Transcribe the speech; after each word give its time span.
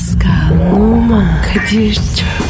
Pascal, 0.00 0.72
Oman, 0.72 1.42
Kadir 1.42 1.94
çok 1.94 2.49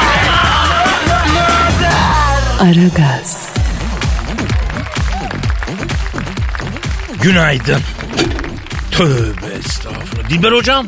Aragaz, 2.61 3.49
Günaydın. 7.21 7.81
Tövbe 8.91 9.53
estağfurullah. 9.59 10.29
Dilber 10.29 10.51
hocam. 10.51 10.87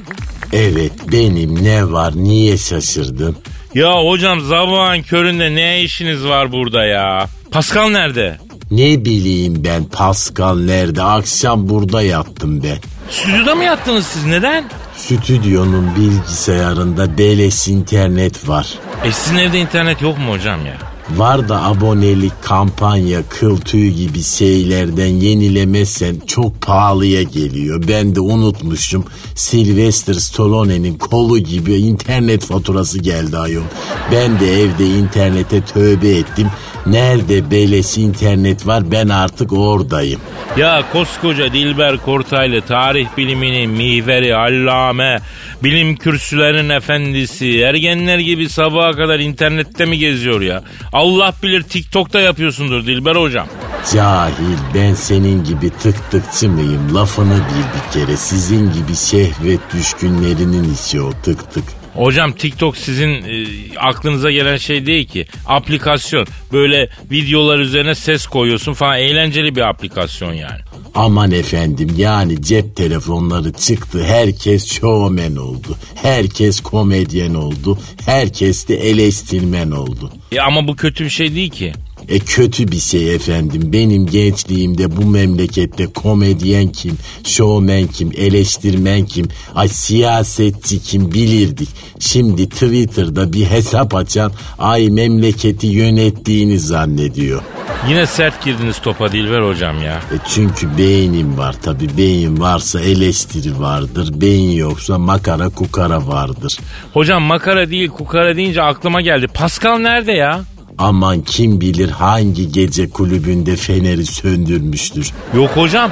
Evet 0.54 0.92
benim 1.12 1.64
ne 1.64 1.92
var 1.92 2.14
niye 2.16 2.58
şaşırdın? 2.58 3.38
Ya 3.74 3.94
hocam 4.06 4.42
sabahın 4.42 5.02
köründe 5.02 5.56
ne 5.56 5.82
işiniz 5.82 6.26
var 6.26 6.52
burada 6.52 6.86
ya? 6.86 7.28
Pascal 7.52 7.90
nerede? 7.90 8.38
Ne 8.72 9.06
bileyim 9.06 9.64
ben 9.64 9.84
Pascal 9.84 10.58
nerede 10.60 11.04
akşam 11.04 11.70
burada 11.70 12.02
yattım 12.02 12.64
ben. 12.64 12.78
Stüdyoda 13.10 13.56
mı 13.56 13.64
yattınız 13.64 14.06
siz? 14.08 14.26
Neden? 14.26 14.64
Stüdyonun 14.98 15.96
bilgisayarında 15.96 17.18
beleş 17.18 17.68
internet 17.68 18.50
var. 18.50 18.74
E 19.06 19.12
sizin 19.12 19.38
evde 19.38 19.60
internet 19.60 20.02
yok 20.02 20.18
mu 20.18 20.32
hocam 20.32 20.66
ya? 20.66 20.93
Var 21.10 21.50
da 21.50 21.64
abonelik, 21.64 22.32
kampanya, 22.42 23.20
kıl 23.30 23.58
tüy 23.62 23.90
gibi 23.90 24.24
şeylerden 24.24 25.06
yenilemezsen 25.08 26.16
çok 26.28 26.62
pahalıya 26.62 27.24
geliyor. 27.24 27.84
Ben 27.88 28.16
de 28.16 28.20
unutmuşum. 28.20 29.06
Sylvester 29.36 30.14
Stallone'nin 30.14 30.98
kolu 30.98 31.40
gibi 31.40 31.74
internet 31.74 32.46
faturası 32.46 33.00
geldi 33.00 33.38
ayol. 33.38 33.64
Ben 34.12 34.40
de 34.40 34.62
evde 34.62 34.86
internete 34.86 35.62
tövbe 35.62 36.10
ettim. 36.10 36.48
Nerede 36.86 37.52
beleş 37.52 37.98
internet 37.98 38.68
var 38.68 38.92
ben 38.92 39.10
artık 39.10 39.54
oradayım. 39.54 40.20
Ya 40.58 40.84
koskoca 40.92 41.54
Dilber 41.54 41.98
Kortaylı 41.98 42.62
tarih 42.62 43.08
biliminin 43.18 43.70
mihveri, 43.70 44.36
allame, 44.36 45.20
bilim 45.64 45.96
kürsülerinin 45.96 46.70
efendisi, 46.70 47.60
ergenler 47.60 48.20
gibi 48.20 48.50
sabaha 48.50 48.92
kadar 48.92 49.20
internette 49.20 49.86
mi 49.86 49.98
geziyor 49.98 50.42
ya? 50.42 50.64
Allah 50.94 51.34
bilir 51.44 51.62
TikTok'ta 51.62 52.20
yapıyorsundur 52.20 52.86
Dilber 52.86 53.16
hocam. 53.16 53.48
Cahil 53.94 54.58
ben 54.76 54.94
senin 54.94 55.44
gibi 55.44 55.70
tık 55.70 56.12
tıkçı 56.12 56.50
mıyım? 56.50 56.96
Lafını 56.96 57.36
bil 57.36 57.64
bir 57.76 57.94
kere. 57.94 58.18
Sizin 58.18 58.74
gibi 58.74 58.96
şehvet 58.96 59.60
düşkünlerinin 59.74 60.74
işi 60.74 61.02
o 61.02 61.12
tık 61.24 61.54
tık. 61.54 61.64
Hocam 61.94 62.32
TikTok 62.32 62.78
sizin 62.78 63.10
e, 63.10 63.46
aklınıza 63.80 64.32
gelen 64.32 64.58
şey 64.58 64.86
değil 64.86 65.08
ki. 65.08 65.28
Aplikasyon. 65.46 66.28
Böyle 66.54 66.90
videolar 67.12 67.60
üzerine 67.60 67.96
ses 67.96 68.28
koyuyorsun 68.28 68.74
falan. 68.74 68.98
Eğlenceli 68.98 69.56
bir 69.56 69.62
aplikasyon 69.62 70.34
yani. 70.34 70.60
Aman 70.96 71.32
efendim 71.32 71.96
yani 71.98 72.42
cep 72.42 72.76
telefonları 72.76 73.54
çıktı. 73.54 74.04
Herkes 74.04 74.72
showman 74.74 75.36
oldu. 75.36 75.78
Herkes 75.96 76.62
komedyen 76.62 77.34
oldu. 77.34 77.80
Herkes 78.06 78.68
de 78.68 78.76
eleştirmen 78.76 79.72
oldu. 79.72 80.12
E, 80.32 80.40
ama 80.40 80.68
bu 80.68 80.76
kötü 80.76 81.04
bir 81.04 81.10
şey 81.10 81.36
değil 81.36 81.50
ki. 81.50 81.74
E 82.10 82.20
kötü 82.20 82.68
bir 82.68 82.80
şey 82.80 83.16
efendim. 83.16 83.62
Benim 83.66 84.06
gençliğimde 84.06 84.98
bu 84.98 85.06
memlekette 85.06 85.86
komedyen 85.88 86.68
kim, 86.68 86.98
showman 87.24 87.88
kim, 87.88 88.12
eleştirmen 88.18 89.06
kim, 89.06 89.28
ay 89.56 89.68
siyasetçi 89.68 90.82
kim 90.82 91.12
bilirdik. 91.12 91.70
Şimdi 92.00 92.50
Twitter'da 92.50 93.34
bir 93.34 93.46
hesap 93.46 93.96
açan 93.96 94.32
ay 94.60 94.90
memleketi 94.90 95.68
yönettiğini 95.68 96.60
zannediyor. 96.60 97.42
Yine 97.90 98.06
sert 98.06 98.44
girdiniz 98.44 98.80
topa 98.80 99.12
Dilber 99.12 99.42
hocam 99.42 99.84
ya. 99.84 99.94
E 99.94 100.18
çünkü 100.28 100.78
beynim 100.78 101.38
var 101.38 101.56
tabi 101.62 101.98
beyin 101.98 102.40
varsa 102.40 102.80
eleştiri 102.80 103.60
vardır. 103.60 104.22
Beyin 104.22 104.52
yoksa 104.52 104.98
makara 104.98 105.50
kukara 105.50 106.08
vardır. 106.08 106.58
Hocam 106.94 107.24
makara 107.24 107.70
değil 107.70 107.90
kukara 107.90 108.36
deyince 108.36 108.62
aklıma 108.62 109.02
geldi. 109.02 109.28
Pascal 109.28 109.78
nerede 109.78 110.12
ya? 110.12 110.42
Aman 110.78 111.22
kim 111.22 111.62
bilir 111.62 111.90
hangi 111.90 112.52
gece 112.52 112.90
kulübünde 112.90 113.56
feneri 113.56 114.06
söndürmüştür. 114.06 115.12
Yok 115.36 115.50
hocam. 115.50 115.92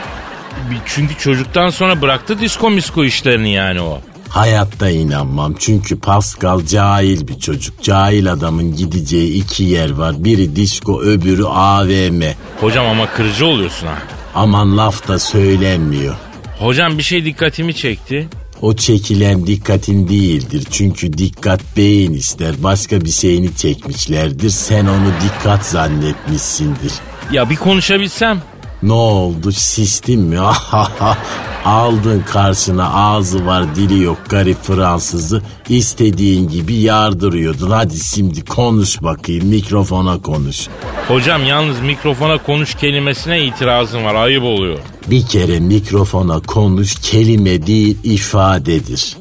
Çünkü 0.86 1.18
çocuktan 1.18 1.70
sonra 1.70 2.02
bıraktı 2.02 2.40
disko 2.40 2.70
misko 2.70 3.04
işlerini 3.04 3.54
yani 3.54 3.82
o. 3.82 4.02
Hayatta 4.30 4.90
inanmam 4.90 5.56
çünkü 5.60 6.00
Pascal 6.00 6.66
cahil 6.66 7.28
bir 7.28 7.40
çocuk. 7.40 7.84
Cahil 7.84 8.32
adamın 8.32 8.76
gideceği 8.76 9.44
iki 9.44 9.64
yer 9.64 9.92
var. 9.92 10.24
Biri 10.24 10.56
disco 10.56 11.02
öbürü 11.02 11.44
AVM. 11.46 12.22
Hocam 12.62 12.86
ama 12.86 13.06
kırıcı 13.14 13.46
oluyorsun 13.46 13.88
ha. 13.88 13.98
Aman 14.36 14.78
laf 14.78 15.08
da 15.08 15.20
söylenmiyor. 15.20 16.16
Hocam 16.60 16.98
bir 16.98 17.04
şey 17.04 17.26
dikkatimi 17.26 17.76
çekti. 17.76 18.28
O 18.62 18.76
çekilen 18.76 19.48
dikkatin 19.48 20.08
değildir. 20.08 20.64
Çünkü 20.72 21.14
dikkat 21.14 21.62
beyin 21.78 22.14
ister. 22.14 22.64
Başka 22.64 23.02
bir 23.02 23.10
şeyini 23.10 23.56
çekmişlerdir. 23.56 24.50
Sen 24.50 24.86
onu 24.86 25.12
dikkat 25.24 25.66
zannetmişsindir. 25.66 26.94
Ya 27.32 27.50
bir 27.50 27.56
konuşabilsem. 27.56 28.42
Ne 28.84 28.94
oldu 28.94 29.52
sistin 29.52 30.22
mi? 30.22 30.40
Aldın 31.66 32.20
karşına 32.20 32.94
ağzı 32.94 33.46
var 33.46 33.76
dili 33.76 34.04
yok 34.04 34.18
garip 34.30 34.64
Fransızı 34.64 35.42
istediğin 35.70 36.50
gibi 36.50 36.76
yardırıyordun. 36.76 37.70
Hadi 37.70 38.00
şimdi 38.00 38.46
konuş 38.46 39.04
bakayım 39.04 39.48
mikrofona 39.48 40.22
konuş. 40.22 40.68
Hocam 41.08 41.46
yalnız 41.46 41.80
mikrofona 41.80 42.38
konuş 42.38 42.76
kelimesine 42.76 43.46
itirazım 43.46 44.04
var 44.04 44.16
ayıp 44.16 44.44
oluyor. 44.44 44.80
Bir 45.08 45.26
kere 45.26 45.60
mikrofona 45.60 46.40
konuş 46.40 46.96
kelime 46.96 47.68
değil 47.68 47.98
ifadedir. 48.04 49.18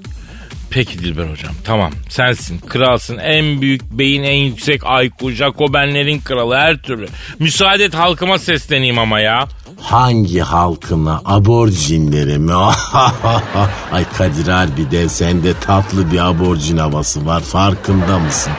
Peki 0.71 0.99
Dilber 0.99 1.31
hocam 1.31 1.53
tamam 1.65 1.93
sensin 2.09 2.59
kralsın 2.59 3.19
en 3.19 3.61
büyük 3.61 3.91
beyin 3.93 4.23
en 4.23 4.37
yüksek 4.37 4.83
IQ 5.05 5.31
Jacobenlerin 5.31 6.21
kralı 6.21 6.55
her 6.57 6.77
türlü. 6.77 7.07
Müsaade 7.39 7.85
et 7.85 7.95
halkıma 7.95 8.39
sesleneyim 8.39 8.99
ama 8.99 9.21
ya. 9.21 9.49
Hangi 9.81 10.41
halkına 10.41 11.23
aborjinlere 11.25 12.39
mi? 12.39 12.53
Ay 13.93 14.05
Kadir 14.19 14.49
harbiden 14.49 15.07
sende 15.09 15.55
tatlı 15.61 16.13
bir 16.13 16.19
aborjin 16.19 16.77
havası 16.77 17.27
var 17.27 17.41
farkında 17.41 18.19
mısın? 18.19 18.53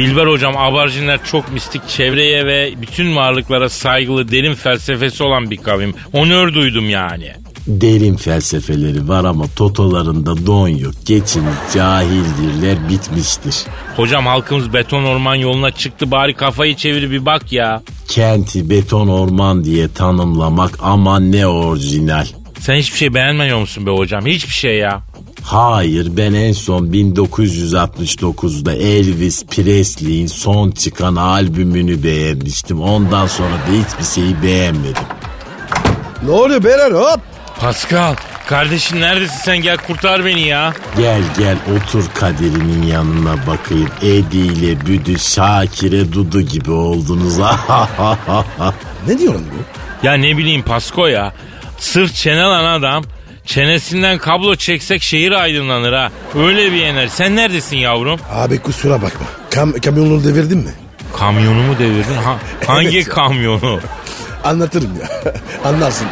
Dilber 0.00 0.26
hocam 0.26 0.56
aborjinler 0.56 1.20
çok 1.24 1.52
mistik 1.52 1.88
çevreye 1.88 2.46
ve 2.46 2.72
bütün 2.82 3.16
varlıklara 3.16 3.68
saygılı 3.68 4.30
derin 4.30 4.54
felsefesi 4.54 5.22
olan 5.22 5.50
bir 5.50 5.56
kavim. 5.56 5.94
Onur 6.12 6.54
duydum 6.54 6.90
yani. 6.90 7.32
Derin 7.66 8.16
felsefeleri 8.16 9.08
var 9.08 9.24
ama 9.24 9.44
totolarında 9.56 10.46
don 10.46 10.68
yok. 10.68 10.94
Geçiniz 11.06 11.54
cahildirler 11.74 12.88
bitmiştir. 12.88 13.54
Hocam 13.96 14.26
halkımız 14.26 14.72
beton 14.72 15.04
orman 15.04 15.34
yoluna 15.34 15.70
çıktı 15.70 16.10
bari 16.10 16.34
kafayı 16.34 16.76
çevir 16.76 17.10
bir 17.10 17.26
bak 17.26 17.52
ya. 17.52 17.82
Kenti 18.08 18.70
beton 18.70 19.08
orman 19.08 19.64
diye 19.64 19.88
tanımlamak 19.88 20.78
aman 20.82 21.32
ne 21.32 21.46
orijinal. 21.46 22.26
Sen 22.58 22.74
hiçbir 22.74 22.98
şey 22.98 23.14
beğenmiyor 23.14 23.58
musun 23.58 23.86
be 23.86 23.90
hocam? 23.90 24.26
Hiçbir 24.26 24.54
şey 24.54 24.76
ya. 24.76 25.02
Hayır 25.50 26.16
ben 26.16 26.32
en 26.34 26.52
son 26.52 26.86
1969'da 26.86 28.72
Elvis 28.72 29.44
Presley'in 29.44 30.26
son 30.26 30.70
çıkan 30.70 31.16
albümünü 31.16 32.02
beğenmiştim. 32.02 32.82
Ondan 32.82 33.26
sonra 33.26 33.50
da 33.52 33.72
hiçbir 33.72 34.14
şeyi 34.14 34.42
beğenmedim. 34.42 35.02
Ne 36.22 36.30
oluyor 36.30 36.64
beyler 36.64 36.90
hop. 36.92 37.20
Pascal 37.60 38.14
kardeşim 38.46 39.00
neredesin 39.00 39.38
sen 39.44 39.62
gel 39.62 39.76
kurtar 39.76 40.24
beni 40.24 40.40
ya. 40.40 40.74
Gel 40.96 41.22
gel 41.38 41.56
otur 41.76 42.04
Kadir'inin 42.14 42.86
yanına 42.86 43.46
bakayım. 43.46 43.88
Edi 44.02 44.38
ile 44.38 44.80
Büdü, 44.80 45.18
Şakir'e 45.18 46.12
Dudu 46.12 46.40
gibi 46.40 46.70
oldunuz. 46.70 47.38
Ne 49.06 49.18
diyorsun 49.18 49.46
bu? 49.52 50.06
Ya 50.06 50.14
ne 50.14 50.36
bileyim 50.36 50.62
Pasko 50.62 51.06
ya. 51.06 51.32
Sırf 51.78 52.14
çene 52.14 52.40
lan 52.40 52.64
adam. 52.64 53.04
Çenesinden 53.50 54.18
kablo 54.18 54.56
çeksek 54.56 55.02
şehir 55.02 55.32
aydınlanır 55.32 55.92
ha. 55.92 56.10
Öyle 56.34 56.72
bir 56.72 56.82
enerji. 56.82 57.14
Sen 57.14 57.36
neredesin 57.36 57.76
yavrum? 57.76 58.20
Abi 58.30 58.58
kusura 58.58 59.02
bakma. 59.02 59.26
Kam 59.50 59.72
kamyonunu 59.72 60.24
devirdin 60.24 60.58
mi? 60.58 60.70
Kamyonu 61.18 61.62
mu 61.62 61.78
devirdin? 61.78 62.14
Ha, 62.24 62.36
hangi 62.66 62.96
evet 62.96 63.08
kamyonu? 63.08 63.80
Anlatırım 64.44 64.90
ya. 65.00 65.32
Anlarsın. 65.64 66.06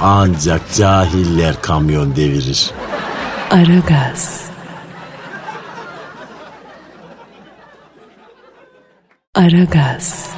Ancak 0.00 0.60
cahiller 0.76 1.62
kamyon 1.62 2.16
devirir. 2.16 2.70
Aragaz. 3.50 4.42
Aragaz. 9.34 10.37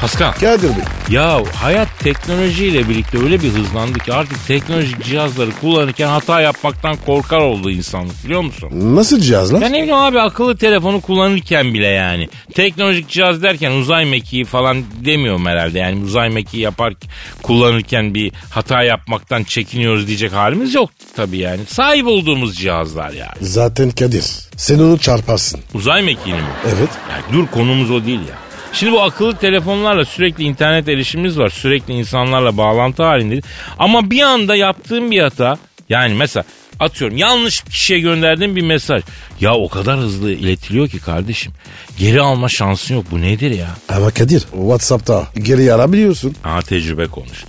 Pascal. 0.00 0.32
Kadir 0.32 0.68
Bey. 0.68 0.84
Ya 1.10 1.42
hayat 1.54 1.88
teknolojiyle 1.98 2.88
birlikte 2.88 3.18
öyle 3.18 3.42
bir 3.42 3.48
hızlandı 3.48 3.98
ki 3.98 4.12
artık 4.12 4.46
teknolojik 4.46 5.04
cihazları 5.04 5.50
kullanırken 5.60 6.08
hata 6.08 6.40
yapmaktan 6.40 6.96
korkar 7.06 7.38
oldu 7.38 7.70
insanlık 7.70 8.24
biliyor 8.24 8.40
musun? 8.40 8.70
Nasıl 8.96 9.20
cihazlar? 9.20 9.62
Ya 9.62 9.68
ne 9.68 9.82
bileyim 9.82 9.94
abi 9.94 10.20
akıllı 10.20 10.56
telefonu 10.56 11.00
kullanırken 11.00 11.74
bile 11.74 11.86
yani. 11.86 12.28
Teknolojik 12.54 13.08
cihaz 13.08 13.42
derken 13.42 13.70
uzay 13.72 14.04
mekiği 14.04 14.44
falan 14.44 14.84
demiyorum 15.04 15.46
herhalde. 15.46 15.78
Yani 15.78 16.04
uzay 16.04 16.28
mekiği 16.28 16.62
yapar 16.62 16.94
kullanırken 17.42 18.14
bir 18.14 18.32
hata 18.50 18.82
yapmaktan 18.82 19.44
çekiniyoruz 19.44 20.06
diyecek 20.06 20.32
halimiz 20.32 20.74
yok 20.74 20.90
tabii 21.16 21.38
yani. 21.38 21.60
Sahip 21.68 22.06
olduğumuz 22.06 22.56
cihazlar 22.58 23.10
yani. 23.10 23.32
Zaten 23.40 23.90
Kadir. 23.90 24.24
Sen 24.56 24.78
onu 24.78 24.98
çarparsın. 24.98 25.60
Uzay 25.74 26.02
mekiğini 26.02 26.40
mi? 26.40 26.48
Evet. 26.66 26.90
Ya 27.10 27.16
dur 27.32 27.46
konumuz 27.46 27.90
o 27.90 28.04
değil 28.06 28.20
ya. 28.20 28.49
Şimdi 28.72 28.92
bu 28.92 29.02
akıllı 29.02 29.36
telefonlarla 29.36 30.04
sürekli 30.04 30.44
internet 30.44 30.88
erişimimiz 30.88 31.38
var. 31.38 31.48
Sürekli 31.48 31.94
insanlarla 31.94 32.56
bağlantı 32.56 33.02
halindeyiz. 33.02 33.44
Ama 33.78 34.10
bir 34.10 34.22
anda 34.22 34.56
yaptığım 34.56 35.10
bir 35.10 35.20
hata 35.20 35.58
yani 35.88 36.14
mesela 36.14 36.44
atıyorum 36.80 37.16
yanlış 37.16 37.60
kişiye 37.60 38.00
gönderdiğim 38.00 38.56
bir 38.56 38.62
mesaj. 38.62 39.02
Ya 39.40 39.54
o 39.54 39.68
kadar 39.68 39.98
hızlı 39.98 40.32
iletiliyor 40.32 40.88
ki 40.88 40.98
kardeşim. 41.00 41.52
Geri 41.98 42.20
alma 42.20 42.48
şansın 42.48 42.94
yok. 42.94 43.04
Bu 43.10 43.20
nedir 43.20 43.50
ya? 43.50 43.68
Ama 43.88 44.10
Kadir 44.10 44.40
Whatsapp'ta 44.40 45.26
geri 45.34 45.74
arabiliyorsun. 45.74 46.34
Aha 46.44 46.60
tecrübe 46.62 47.06
konuştu. 47.06 47.46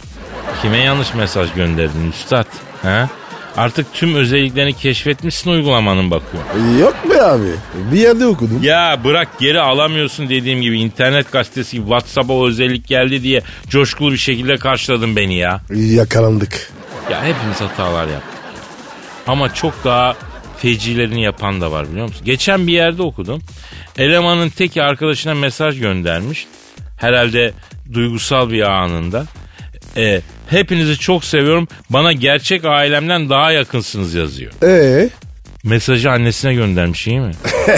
Kime 0.62 0.78
yanlış 0.78 1.14
mesaj 1.14 1.54
gönderdin 1.54 2.10
üstad? 2.12 2.46
Ha? 2.82 3.10
Artık 3.58 3.94
tüm 3.94 4.16
özelliklerini 4.16 4.74
keşfetmişsin 4.74 5.52
uygulamanın 5.52 6.12
bakıyor. 6.12 6.44
Yok 6.80 6.96
be 7.10 7.22
abi. 7.22 7.48
Bir 7.92 8.00
yerde 8.00 8.26
okudum. 8.26 8.60
Ya 8.64 9.00
bırak 9.04 9.40
geri 9.40 9.62
alamıyorsun 9.62 10.30
dediğim 10.30 10.62
gibi 10.62 10.80
internet 10.80 11.32
gazetesi 11.32 11.78
gibi 11.78 11.86
WhatsApp'a 11.86 12.34
o 12.34 12.48
özellik 12.48 12.88
geldi 12.88 13.24
diye 13.24 13.42
coşkulu 13.70 14.12
bir 14.12 14.18
şekilde 14.18 14.58
karşıladın 14.58 15.16
beni 15.16 15.36
ya. 15.36 15.62
Yakalandık. 15.76 16.72
Ya 17.12 17.24
hepimiz 17.24 17.62
hatalar 17.62 18.08
yaptık. 18.08 18.42
Ama 19.28 19.54
çok 19.54 19.84
daha 19.84 20.16
fecilerini 20.58 21.24
yapan 21.24 21.62
da 21.62 21.72
var 21.72 21.90
biliyor 21.92 22.08
musun? 22.08 22.22
Geçen 22.26 22.68
bir 22.68 22.74
yerde 22.74 23.02
okudum. 23.02 23.42
Elemanın 23.98 24.50
teki 24.50 24.84
arkadaşına 24.84 25.34
mesaj 25.34 25.80
göndermiş. 25.80 26.48
Herhalde 26.98 27.54
duygusal 27.94 28.50
bir 28.52 28.62
anında. 28.62 29.26
E, 29.98 30.22
hepinizi 30.50 30.98
çok 30.98 31.26
seviyorum. 31.26 31.68
Bana 31.90 32.12
gerçek 32.12 32.66
ailemden 32.66 33.30
daha 33.30 33.52
yakınsınız 33.52 34.14
yazıyor. 34.14 34.52
Ee, 34.64 35.10
Mesajı 35.64 36.12
annesine 36.12 36.54
göndermiş 36.54 37.08
iyi 37.08 37.20
mi? 37.20 37.32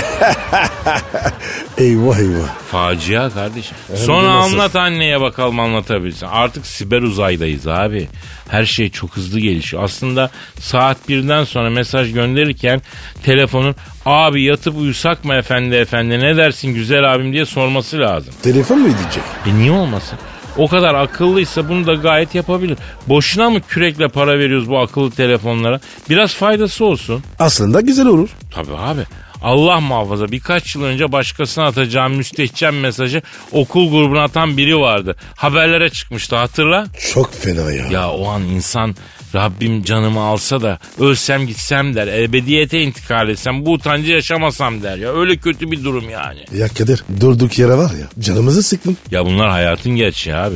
eyvah 1.77 2.17
eyvah. 2.19 2.47
Facia 2.71 3.29
kardeşim. 3.29 3.77
Hem 3.87 3.97
Sonra 3.97 4.29
anlat 4.29 4.75
anneye 4.75 5.21
bakalım 5.21 5.59
anlatabilirsin. 5.59 6.27
Artık 6.31 6.65
siber 6.65 7.01
uzaydayız 7.01 7.67
abi. 7.67 8.07
Her 8.49 8.65
şey 8.65 8.89
çok 8.89 9.17
hızlı 9.17 9.39
gelişiyor. 9.39 9.83
Aslında 9.83 10.29
saat 10.59 11.09
birden 11.09 11.43
sonra 11.43 11.69
mesaj 11.69 12.13
gönderirken 12.13 12.81
telefonun 13.23 13.75
abi 14.05 14.43
yatıp 14.43 14.77
uyusak 14.77 15.25
mı 15.25 15.33
efendi 15.35 15.75
efendi 15.75 16.19
ne 16.19 16.37
dersin 16.37 16.73
güzel 16.73 17.13
abim 17.13 17.33
diye 17.33 17.45
sorması 17.45 17.99
lazım. 17.99 18.33
Telefon 18.43 18.79
mu 18.79 18.85
diyecek? 18.87 19.23
E 19.47 19.53
niye 19.59 19.71
olmasın? 19.71 20.19
O 20.57 20.67
kadar 20.67 20.95
akıllıysa 20.95 21.69
bunu 21.69 21.87
da 21.87 21.93
gayet 21.93 22.35
yapabilir. 22.35 22.77
Boşuna 23.07 23.49
mı 23.49 23.61
kürekle 23.61 24.07
para 24.07 24.39
veriyoruz 24.39 24.69
bu 24.69 24.79
akıllı 24.79 25.11
telefonlara? 25.11 25.79
Biraz 26.09 26.33
faydası 26.33 26.85
olsun. 26.85 27.23
Aslında 27.39 27.81
güzel 27.81 28.07
olur. 28.07 28.29
Tabii 28.51 28.77
abi. 28.77 29.01
Allah 29.43 29.79
muhafaza 29.79 30.27
birkaç 30.31 30.75
yıl 30.75 30.83
önce 30.83 31.11
başkasına 31.11 31.65
atacağım 31.65 32.13
müstehcen 32.15 32.73
mesajı 32.73 33.21
okul 33.51 33.91
grubuna 33.91 34.23
atan 34.23 34.57
biri 34.57 34.77
vardı. 34.79 35.15
Haberlere 35.35 35.89
çıkmıştı 35.89 36.35
hatırla. 36.35 36.87
Çok 37.13 37.33
fena 37.33 37.71
ya. 37.71 37.85
Ya 37.91 38.09
o 38.09 38.27
an 38.27 38.41
insan 38.41 38.95
Rabbim 39.35 39.83
canımı 39.83 40.21
alsa 40.21 40.61
da 40.61 40.79
ölsem 40.99 41.47
gitsem 41.47 41.95
der. 41.95 42.07
Ebediyete 42.07 42.81
intikal 42.81 43.29
etsem 43.29 43.65
bu 43.65 43.71
utancı 43.73 44.11
yaşamasam 44.11 44.83
der 44.83 44.97
ya. 44.97 45.13
Öyle 45.19 45.37
kötü 45.37 45.71
bir 45.71 45.83
durum 45.83 46.09
yani. 46.09 46.39
Ya 46.57 46.67
Kadir 46.67 47.03
durduk 47.19 47.59
yere 47.59 47.77
var 47.77 47.91
ya 47.91 48.07
canımızı 48.23 48.63
sıktın. 48.63 48.97
Ya 49.11 49.25
bunlar 49.25 49.49
hayatın 49.49 49.95
gerçeği 49.95 50.35
abi. 50.35 50.55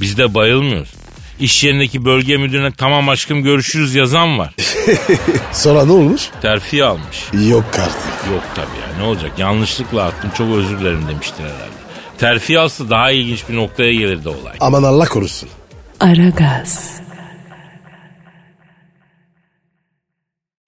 Biz 0.00 0.18
de 0.18 0.34
bayılmıyoruz. 0.34 0.88
İş 1.40 1.64
yerindeki 1.64 2.04
bölge 2.04 2.36
müdürüne 2.36 2.72
tamam 2.72 3.08
aşkım 3.08 3.42
görüşürüz 3.42 3.94
yazan 3.94 4.38
var. 4.38 4.54
Sonra 5.52 5.84
ne 5.86 5.92
olmuş? 5.92 6.22
Terfi 6.42 6.84
almış. 6.84 7.48
Yok 7.48 7.64
artık. 7.72 8.32
Yok 8.32 8.42
tabii 8.54 8.80
ya 8.80 8.98
ne 8.98 9.04
olacak 9.04 9.38
yanlışlıkla 9.38 10.02
attım 10.04 10.30
çok 10.38 10.56
özür 10.56 10.80
dilerim 10.80 11.08
demiştir 11.08 11.42
herhalde. 11.44 11.76
Terfi 12.18 12.58
alsa 12.58 12.90
daha 12.90 13.10
ilginç 13.10 13.48
bir 13.48 13.56
noktaya 13.56 13.92
gelirdi 13.92 14.28
olay. 14.28 14.54
Aman 14.60 14.82
Allah 14.82 15.04
korusun. 15.04 15.48
Aragaz. 16.00 17.05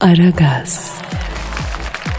Aragaz. 0.00 0.94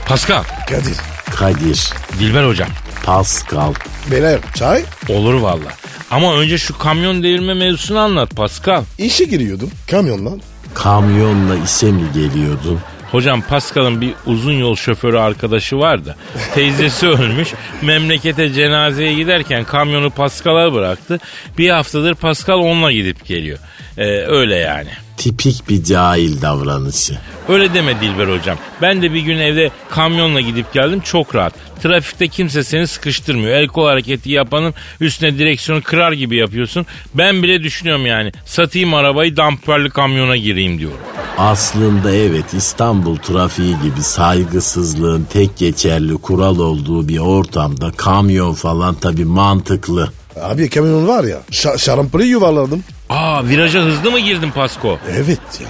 Pascal, 0.08 0.44
Kadir. 0.70 0.98
Kadir, 1.36 1.90
Dilber 2.20 2.44
hocam 2.48 2.68
Pascal, 3.04 3.74
Beyler 4.12 4.40
çay. 4.56 4.84
olur 5.10 5.34
valla. 5.34 5.70
Ama 6.12 6.36
önce 6.38 6.58
şu 6.58 6.78
kamyon 6.78 7.24
devirme 7.24 7.54
mevzusunu 7.54 8.00
anlat 8.00 8.36
Pascal. 8.36 8.84
İşe 8.98 9.24
giriyordum 9.26 9.72
kamyonla. 9.92 10.30
kamyonla 10.74 11.56
işe 11.66 11.92
mi 11.92 12.02
geliyordun? 12.14 12.80
Hocam 13.12 13.42
Pascal'ın 13.42 14.02
bir 14.02 14.14
uzun 14.26 14.54
yol 14.54 14.76
şoförü 14.76 15.18
arkadaşı 15.18 15.78
vardı. 15.78 16.16
Teyzesi 16.54 17.08
ölmüş. 17.08 17.48
Memlekete 17.81 18.54
cenazeye 18.54 19.14
giderken 19.14 19.64
kamyonu 19.64 20.10
Pascal'a 20.10 20.74
bıraktı. 20.74 21.20
Bir 21.58 21.70
haftadır 21.70 22.16
Pascal 22.16 22.58
onunla 22.58 22.92
gidip 22.92 23.26
geliyor. 23.26 23.60
Ee, 23.98 24.04
öyle 24.28 24.56
yani. 24.56 24.90
Tipik 25.24 25.69
bir 25.69 25.83
cahil 25.83 26.42
davranışı. 26.42 27.18
Öyle 27.50 27.74
deme 27.74 28.01
Dilber 28.01 28.38
hocam. 28.39 28.57
Ben 28.81 29.01
de 29.01 29.13
bir 29.13 29.21
gün 29.21 29.38
evde 29.38 29.71
kamyonla 29.89 30.42
gidip 30.42 30.74
geldim 30.74 31.00
çok 31.00 31.36
rahat. 31.36 31.54
Trafikte 31.83 32.27
kimse 32.27 32.63
seni 32.63 32.88
sıkıştırmıyor. 32.88 33.51
El 33.51 33.68
kol 33.68 33.86
hareketi 33.88 34.31
yapanın 34.31 34.74
üstüne 35.01 35.38
direksiyonu 35.39 35.81
kırar 35.83 36.12
gibi 36.12 36.36
yapıyorsun. 36.36 36.86
Ben 37.13 37.44
bile 37.44 37.63
düşünüyorum 37.63 38.06
yani. 38.06 38.31
Satayım 38.45 38.94
arabayı 38.94 39.38
damperli 39.38 39.89
kamyona 39.89 40.38
gireyim 40.38 40.80
diyorum. 40.80 40.98
Aslında 41.38 42.12
evet 42.12 42.54
İstanbul 42.54 43.18
trafiği 43.18 43.75
gibi 43.83 44.01
saygısızlığın 44.01 45.27
tek 45.33 45.57
geçerli 45.57 46.13
kural 46.13 46.60
olduğu 46.60 47.07
bir 47.07 47.18
ortamda 47.18 47.92
kamyon 47.97 48.54
falan 48.54 48.95
tabi 48.95 49.26
mantıklı. 49.26 50.09
Abi 50.42 50.69
kamyon 50.69 51.07
var 51.07 51.23
ya 51.23 51.38
şa- 51.52 51.80
şarampırı 51.80 52.26
yuvarladım. 52.26 52.83
Aa 53.09 53.47
viraja 53.47 53.80
hızlı 53.80 54.11
mı 54.11 54.19
girdin 54.19 54.51
Pasko? 54.51 54.99
Evet 55.18 55.39
ya. 55.61 55.68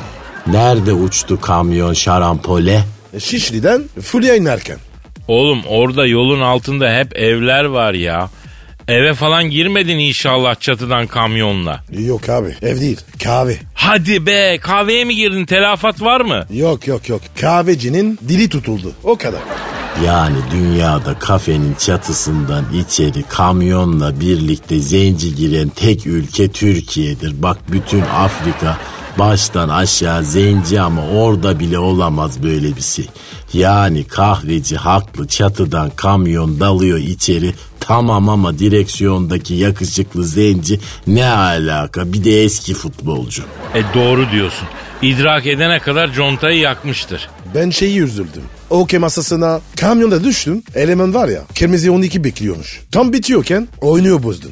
Nerede 0.54 0.94
uçtu 0.94 1.42
kamyon 1.42 1.94
şarampole? 1.94 2.84
E, 3.14 3.20
Şişli'den 3.20 3.84
Fulya 4.02 4.36
inerken. 4.36 4.78
Oğlum 5.28 5.62
orada 5.68 6.06
yolun 6.06 6.42
altında 6.42 6.94
hep 6.94 7.18
evler 7.18 7.64
var 7.66 7.94
ya. 7.94 8.30
Eve 8.88 9.14
falan 9.14 9.44
girmedin 9.50 10.00
inşallah 10.00 10.60
çatıdan 10.60 11.08
kamyonla. 11.08 11.84
Yok 12.00 12.30
abi 12.30 12.56
ev 12.62 12.82
değil 12.82 13.00
kahve. 13.24 13.56
Hadi 13.74 14.26
be 14.26 14.58
kahveye 14.62 15.06
mi 15.06 15.16
girdin 15.16 15.46
telafat 15.46 16.02
var 16.02 16.22
mı? 16.22 16.46
Yok 16.54 16.88
yok 16.88 17.10
yok 17.10 17.22
kahvecinin 17.42 18.20
dili 18.28 18.50
tutuldu 18.50 18.92
o 19.04 19.18
kadar. 19.18 19.42
Yani 20.06 20.38
dünyada 20.52 21.20
kafenin 21.20 21.76
çatısından 21.76 22.66
içeri 22.74 23.24
kamyonla 23.24 24.20
birlikte 24.20 24.80
zenci 24.80 25.36
giren 25.36 25.70
tek 25.70 26.08
ülke 26.08 26.52
Türkiye'dir. 26.52 27.44
Bak 27.44 27.58
bütün 27.72 28.02
Afrika 28.02 28.78
baştan 29.20 29.70
aşağı 29.70 30.24
zenci 30.24 30.82
ama 30.82 31.02
orada 31.08 31.60
bile 31.60 31.80
olamaz 31.80 32.44
böyle 32.44 32.76
bir 32.76 32.82
şey. 32.82 33.10
Yani 33.54 34.04
kahveci 34.04 34.76
haklı 34.76 35.28
çatıdan 35.28 35.90
kamyon 35.96 36.60
dalıyor 36.60 36.98
içeri 36.98 37.54
tamam 37.80 38.30
ama 38.30 38.60
direksiyondaki 38.60 39.54
yakışıklı 39.54 40.26
zenci 40.26 40.80
ne 41.08 41.26
alaka 41.26 42.14
bir 42.14 42.24
de 42.24 42.44
eski 42.44 42.74
futbolcu. 42.74 43.44
E 43.76 43.82
doğru 43.94 44.32
diyorsun. 44.32 44.68
İdrak 45.02 45.46
edene 45.48 45.80
kadar 45.80 46.14
contayı 46.14 46.60
yakmıştır. 46.60 47.30
Ben 47.56 47.70
şeyi 47.70 48.00
üzüldüm. 48.02 48.44
Okey 48.70 49.00
masasına 49.00 49.62
kamyonda 49.80 50.24
düştüm. 50.24 50.64
Eleman 50.76 51.14
var 51.14 51.28
ya 51.28 51.42
kırmızı 51.60 51.94
12 51.94 52.24
bekliyormuş. 52.24 52.80
Tam 52.92 53.14
bitiyorken 53.14 53.68
oynuyor 53.82 54.24
bozdun. 54.24 54.52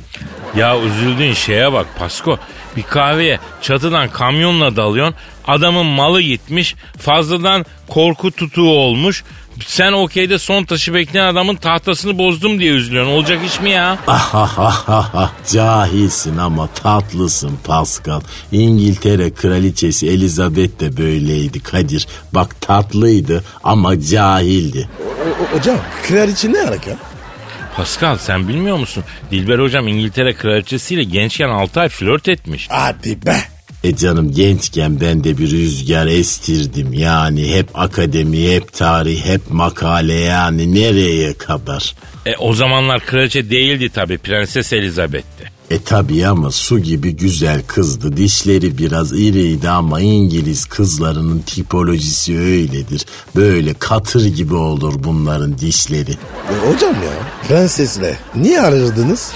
Ya 0.55 0.79
üzüldüğün 0.81 1.33
şeye 1.33 1.73
bak 1.73 1.85
Pasko. 1.99 2.37
Bir 2.77 2.83
kahveye 2.83 3.39
çatıdan 3.61 4.09
kamyonla 4.09 4.75
dalıyorsun. 4.75 5.15
Adamın 5.47 5.85
malı 5.85 6.21
gitmiş. 6.21 6.75
Fazladan 6.99 7.65
korku 7.87 8.31
tutuğu 8.31 8.69
olmuş. 8.69 9.23
Sen 9.65 9.91
okeyde 9.91 10.39
son 10.39 10.63
taşı 10.63 10.93
bekleyen 10.93 11.25
adamın 11.25 11.55
tahtasını 11.55 12.17
bozdum 12.17 12.59
diye 12.59 12.71
üzülüyorsun. 12.71 13.11
Olacak 13.11 13.39
iş 13.47 13.61
mi 13.61 13.69
ya? 13.69 13.97
Cahilsin 15.53 16.37
ama 16.37 16.67
tatlısın 16.67 17.59
Pascal. 17.63 18.21
İngiltere 18.51 19.33
kraliçesi 19.33 20.07
Elizabeth 20.09 20.79
de 20.79 20.97
böyleydi 20.97 21.59
Kadir. 21.63 22.07
Bak 22.33 22.61
tatlıydı 22.61 23.43
ama 23.63 23.99
cahildi. 24.01 24.89
O- 25.53 25.57
hocam 25.57 25.77
kraliçe 26.07 26.53
ne 26.53 26.59
alaka? 26.61 26.91
Pascal 27.75 28.17
sen 28.17 28.47
bilmiyor 28.47 28.77
musun? 28.77 29.03
Dilber 29.31 29.59
hocam 29.59 29.87
İngiltere 29.87 30.33
kraliçesiyle 30.33 31.03
gençken 31.03 31.49
6 31.49 31.79
ay 31.79 31.89
flört 31.89 32.27
etmiş. 32.27 32.67
Hadi 32.71 33.25
be. 33.25 33.35
E 33.83 33.95
canım 33.95 34.31
gençken 34.31 35.01
ben 35.01 35.23
de 35.23 35.37
bir 35.37 35.51
rüzgar 35.51 36.07
estirdim. 36.07 36.93
Yani 36.93 37.55
hep 37.55 37.69
akademi, 37.73 38.51
hep 38.55 38.73
tarih, 38.73 39.25
hep 39.25 39.51
makale 39.51 40.13
yani 40.13 40.75
nereye 40.75 41.33
kadar? 41.33 41.95
E, 42.25 42.35
o 42.37 42.53
zamanlar 42.53 43.05
kraliçe 43.05 43.49
değildi 43.49 43.89
tabii 43.89 44.17
Prenses 44.17 44.73
Elizabeth'ti. 44.73 45.51
E 45.69 45.81
tabi 45.81 46.27
ama 46.27 46.51
su 46.51 46.79
gibi 46.79 47.11
güzel 47.11 47.61
kızdı. 47.67 48.17
Dişleri 48.17 48.77
biraz 48.77 49.13
iriydi 49.13 49.69
ama 49.69 50.01
İngiliz 50.01 50.65
kızlarının 50.65 51.39
tipolojisi 51.39 52.39
öyledir. 52.39 53.05
Böyle 53.35 53.73
katır 53.73 54.25
gibi 54.25 54.55
olur 54.55 54.93
bunların 55.03 55.57
dişleri. 55.57 56.11
E, 56.11 56.67
hocam 56.67 56.93
ya 56.93 57.11
prensesle 57.47 58.17
niye 58.35 58.61
arırdınız? 58.61 59.31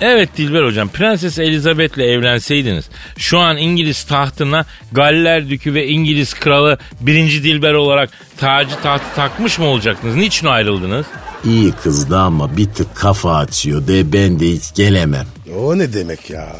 Evet 0.00 0.36
Dilber 0.36 0.64
hocam 0.64 0.88
Prenses 0.88 1.38
Elizabeth'le 1.38 1.98
evlenseydiniz 1.98 2.88
şu 3.16 3.38
an 3.38 3.56
İngiliz 3.56 4.04
tahtına 4.04 4.64
Galler 4.92 5.48
Dükü 5.48 5.74
ve 5.74 5.86
İngiliz 5.86 6.34
Kralı 6.34 6.78
1. 7.00 7.42
Dilber 7.42 7.72
olarak 7.74 8.10
tacı 8.36 8.80
tahtı 8.82 9.14
takmış 9.16 9.58
mı 9.58 9.64
olacaktınız? 9.66 10.16
Niçin 10.16 10.46
ayrıldınız? 10.46 11.06
İyi 11.44 11.72
kızdı 11.72 12.18
ama 12.18 12.56
bir 12.56 12.66
tık 12.66 12.96
kafa 12.96 13.36
açıyor 13.36 13.86
de 13.86 14.12
ben 14.12 14.40
de 14.40 14.46
hiç 14.50 14.74
gelemem. 14.74 15.26
O 15.58 15.78
ne 15.78 15.92
demek 15.92 16.30
ya? 16.30 16.56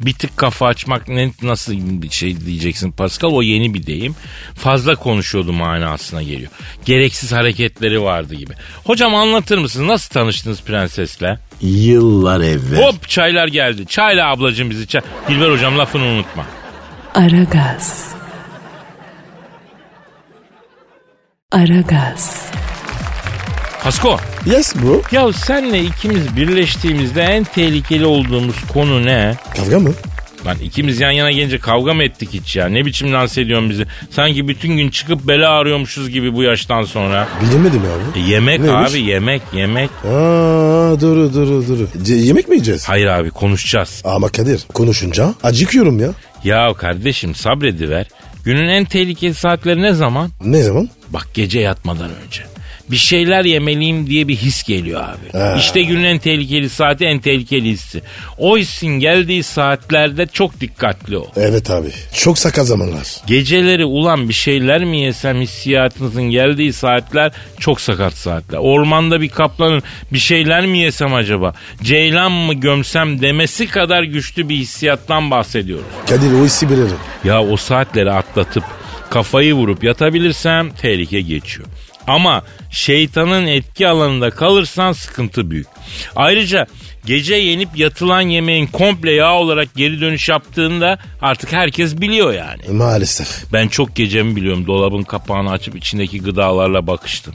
Bir 0.00 0.12
tık 0.12 0.36
kafa 0.36 0.66
açmak 0.66 1.08
ne, 1.08 1.30
nasıl 1.42 1.72
bir 2.02 2.10
şey 2.10 2.40
diyeceksin 2.46 2.92
Pascal 2.92 3.30
o 3.30 3.42
yeni 3.42 3.74
bir 3.74 3.86
deyim. 3.86 4.16
Fazla 4.54 4.94
konuşuyordu 4.94 5.52
manasına 5.52 6.22
geliyor. 6.22 6.50
Gereksiz 6.84 7.32
hareketleri 7.32 8.02
vardı 8.02 8.34
gibi. 8.34 8.52
Hocam 8.84 9.14
anlatır 9.14 9.58
mısınız 9.58 9.86
nasıl 9.88 10.10
tanıştınız 10.14 10.62
prensesle? 10.62 11.38
Yıllar 11.60 12.40
evvel. 12.40 12.82
Hop 12.82 13.08
çaylar 13.08 13.48
geldi. 13.48 13.86
Çayla 13.86 14.30
ablacığım 14.30 14.70
bizi 14.70 14.86
çay. 14.88 15.02
Dilber 15.28 15.50
hocam 15.50 15.78
lafını 15.78 16.04
unutma. 16.04 16.46
Aragaz. 17.14 18.14
Aragaz. 21.52 22.50
Pasko 23.86 24.18
Yes 24.46 24.74
bro. 24.76 25.02
ya 25.12 25.32
senle 25.32 25.82
ikimiz 25.84 26.36
birleştiğimizde 26.36 27.22
en 27.22 27.44
tehlikeli 27.44 28.06
olduğumuz 28.06 28.56
konu 28.72 29.04
ne? 29.04 29.34
Kavga 29.56 29.78
mı? 29.78 29.92
Lan 30.46 30.56
ikimiz 30.62 31.00
yan 31.00 31.10
yana 31.10 31.30
gelince 31.30 31.58
kavga 31.58 31.94
mı 31.94 32.04
ettik 32.04 32.28
hiç 32.32 32.56
ya? 32.56 32.68
Ne 32.68 32.84
biçim 32.86 33.12
lanse 33.12 33.40
ediyorsun 33.40 33.70
bizi? 33.70 33.86
Sanki 34.10 34.48
bütün 34.48 34.76
gün 34.76 34.90
çıkıp 34.90 35.28
bela 35.28 35.50
arıyormuşuz 35.50 36.10
gibi 36.10 36.34
bu 36.34 36.42
yaştan 36.42 36.84
sonra. 36.84 37.28
Bilemedim 37.42 37.80
abi. 37.80 38.20
E, 38.20 38.22
yemek 38.22 38.60
Neymiş? 38.60 38.90
abi 38.92 39.00
yemek 39.00 39.42
yemek. 39.52 39.90
Aa 39.90 41.00
dur 41.00 41.32
dur 41.34 41.68
dur. 41.68 41.88
Ce- 42.04 42.14
yemek 42.14 42.48
mi 42.48 42.54
yiyeceğiz? 42.54 42.88
Hayır 42.88 43.06
abi 43.06 43.30
konuşacağız. 43.30 44.02
Ama 44.04 44.28
Kadir 44.28 44.60
konuşunca 44.74 45.34
acıkıyorum 45.42 46.00
ya. 46.00 46.08
Ya 46.44 46.74
kardeşim 46.74 47.34
sabrediver. 47.34 48.06
Günün 48.44 48.68
en 48.68 48.84
tehlikeli 48.84 49.34
saatleri 49.34 49.82
ne 49.82 49.92
zaman? 49.92 50.30
Ne 50.44 50.62
zaman? 50.62 50.88
Bak 51.08 51.26
gece 51.34 51.60
yatmadan 51.60 52.10
önce. 52.26 52.55
Bir 52.90 52.96
şeyler 52.96 53.44
yemeliyim 53.44 54.06
diye 54.06 54.28
bir 54.28 54.36
his 54.36 54.62
geliyor 54.62 55.02
abi. 55.02 55.58
İşte 55.58 55.82
günün 55.82 56.04
en 56.04 56.18
tehlikeli 56.18 56.68
saati 56.68 57.04
en 57.04 57.18
tehlikeli 57.18 57.68
hissi. 57.68 58.02
O 58.38 58.58
hissin 58.58 58.88
geldiği 58.88 59.42
saatlerde 59.42 60.26
çok 60.26 60.60
dikkatli 60.60 61.16
ol. 61.18 61.26
Evet 61.36 61.70
abi. 61.70 61.88
Çok 62.14 62.38
sakat 62.38 62.66
zamanlar. 62.66 63.06
Geceleri 63.26 63.84
ulan 63.84 64.28
bir 64.28 64.34
şeyler 64.34 64.84
mi 64.84 65.00
yesem 65.00 65.40
hissiyatınızın 65.40 66.22
geldiği 66.22 66.72
saatler 66.72 67.32
çok 67.60 67.80
sakat 67.80 68.14
saatler. 68.14 68.58
Ormanda 68.58 69.20
bir 69.20 69.28
kaplanın 69.28 69.82
bir 70.12 70.18
şeyler 70.18 70.66
mi 70.66 70.78
yesem 70.78 71.14
acaba? 71.14 71.54
Ceylan 71.82 72.32
mı 72.32 72.54
gömsem 72.54 73.20
demesi 73.20 73.66
kadar 73.66 74.02
güçlü 74.02 74.48
bir 74.48 74.56
hissiyattan 74.56 75.30
bahsediyoruz. 75.30 75.84
Kadir 76.08 76.32
o 76.32 76.44
hissi 76.44 76.68
bilirim. 76.70 76.96
Ya 77.24 77.42
o 77.42 77.56
saatleri 77.56 78.12
atlatıp 78.12 78.64
kafayı 79.10 79.54
vurup 79.54 79.84
yatabilirsem 79.84 80.70
tehlike 80.70 81.20
geçiyor. 81.20 81.68
Ama 82.06 82.42
şeytanın 82.70 83.46
etki 83.46 83.88
alanında 83.88 84.30
kalırsan 84.30 84.92
sıkıntı 84.92 85.50
büyük. 85.50 85.66
Ayrıca 86.16 86.66
gece 87.06 87.34
yenip 87.34 87.68
yatılan 87.76 88.20
yemeğin 88.20 88.66
komple 88.66 89.12
yağ 89.12 89.34
olarak 89.34 89.74
geri 89.74 90.00
dönüş 90.00 90.28
yaptığında 90.28 90.98
artık 91.22 91.52
herkes 91.52 92.00
biliyor 92.00 92.32
yani. 92.32 92.62
Maalesef. 92.72 93.52
Ben 93.52 93.68
çok 93.68 93.96
gecemi 93.96 94.36
biliyorum 94.36 94.66
dolabın 94.66 95.02
kapağını 95.02 95.50
açıp 95.50 95.76
içindeki 95.76 96.22
gıdalarla 96.22 96.86
bakıştım. 96.86 97.34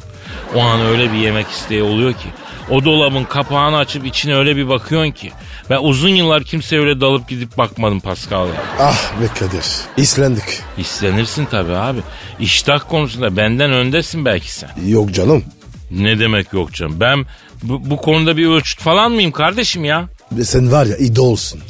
O 0.55 0.59
an 0.59 0.81
öyle 0.81 1.13
bir 1.13 1.17
yemek 1.17 1.47
isteği 1.47 1.83
oluyor 1.83 2.13
ki. 2.13 2.27
O 2.69 2.85
dolabın 2.85 3.23
kapağını 3.23 3.77
açıp 3.77 4.05
içine 4.05 4.35
öyle 4.35 4.55
bir 4.55 4.69
bakıyorsun 4.69 5.11
ki. 5.11 5.31
Ben 5.71 5.79
uzun 5.83 6.09
yıllar 6.09 6.43
kimseye 6.43 6.81
öyle 6.81 7.01
dalıp 7.01 7.29
gidip 7.29 7.57
bakmadım 7.57 7.99
Pascal 7.99 8.47
ya. 8.47 8.53
Ah 8.79 9.21
be 9.21 9.25
Kadir. 9.39 9.65
İslendik. 9.97 10.43
İstenirsin 10.77 11.45
tabii 11.45 11.75
abi. 11.75 11.99
İştah 12.39 12.79
konusunda 12.89 13.37
benden 13.37 13.71
öndesin 13.71 14.25
belki 14.25 14.51
sen. 14.51 14.69
Yok 14.85 15.13
canım. 15.13 15.43
Ne 15.91 16.19
demek 16.19 16.53
yok 16.53 16.73
canım. 16.73 16.99
Ben 16.99 17.25
bu, 17.63 17.89
bu 17.89 17.97
konuda 17.97 18.37
bir 18.37 18.47
ölçüt 18.47 18.79
falan 18.79 19.11
mıyım 19.11 19.31
kardeşim 19.31 19.85
ya? 19.85 20.09
Sen 20.43 20.71
var 20.71 20.85
ya 20.85 20.97
idolsun. 20.97 21.61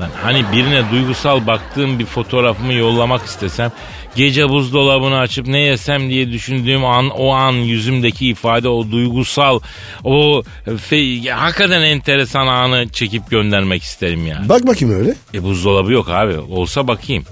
Lan 0.00 0.10
hani 0.22 0.44
birine 0.52 0.90
duygusal 0.90 1.46
baktığım 1.46 1.98
bir 1.98 2.06
fotoğrafımı 2.06 2.72
yollamak 2.72 3.26
istesem 3.26 3.72
gece 4.16 4.48
buzdolabını 4.48 5.18
açıp 5.18 5.46
ne 5.46 5.58
yesem 5.58 6.10
diye 6.10 6.32
düşündüğüm 6.32 6.84
an 6.84 7.10
o 7.10 7.30
an 7.30 7.52
yüzümdeki 7.52 8.28
ifade 8.28 8.68
o 8.68 8.90
duygusal 8.90 9.60
o 10.04 10.42
fe, 10.78 11.30
hakikaten 11.30 11.82
enteresan 11.82 12.46
anı 12.46 12.88
çekip 12.88 13.30
göndermek 13.30 13.82
isterim 13.82 14.26
yani. 14.26 14.48
Bak 14.48 14.66
bakayım 14.66 14.94
öyle. 14.94 15.14
E 15.34 15.42
buzdolabı 15.42 15.92
yok 15.92 16.08
abi 16.08 16.38
olsa 16.38 16.88
bakayım. 16.88 17.24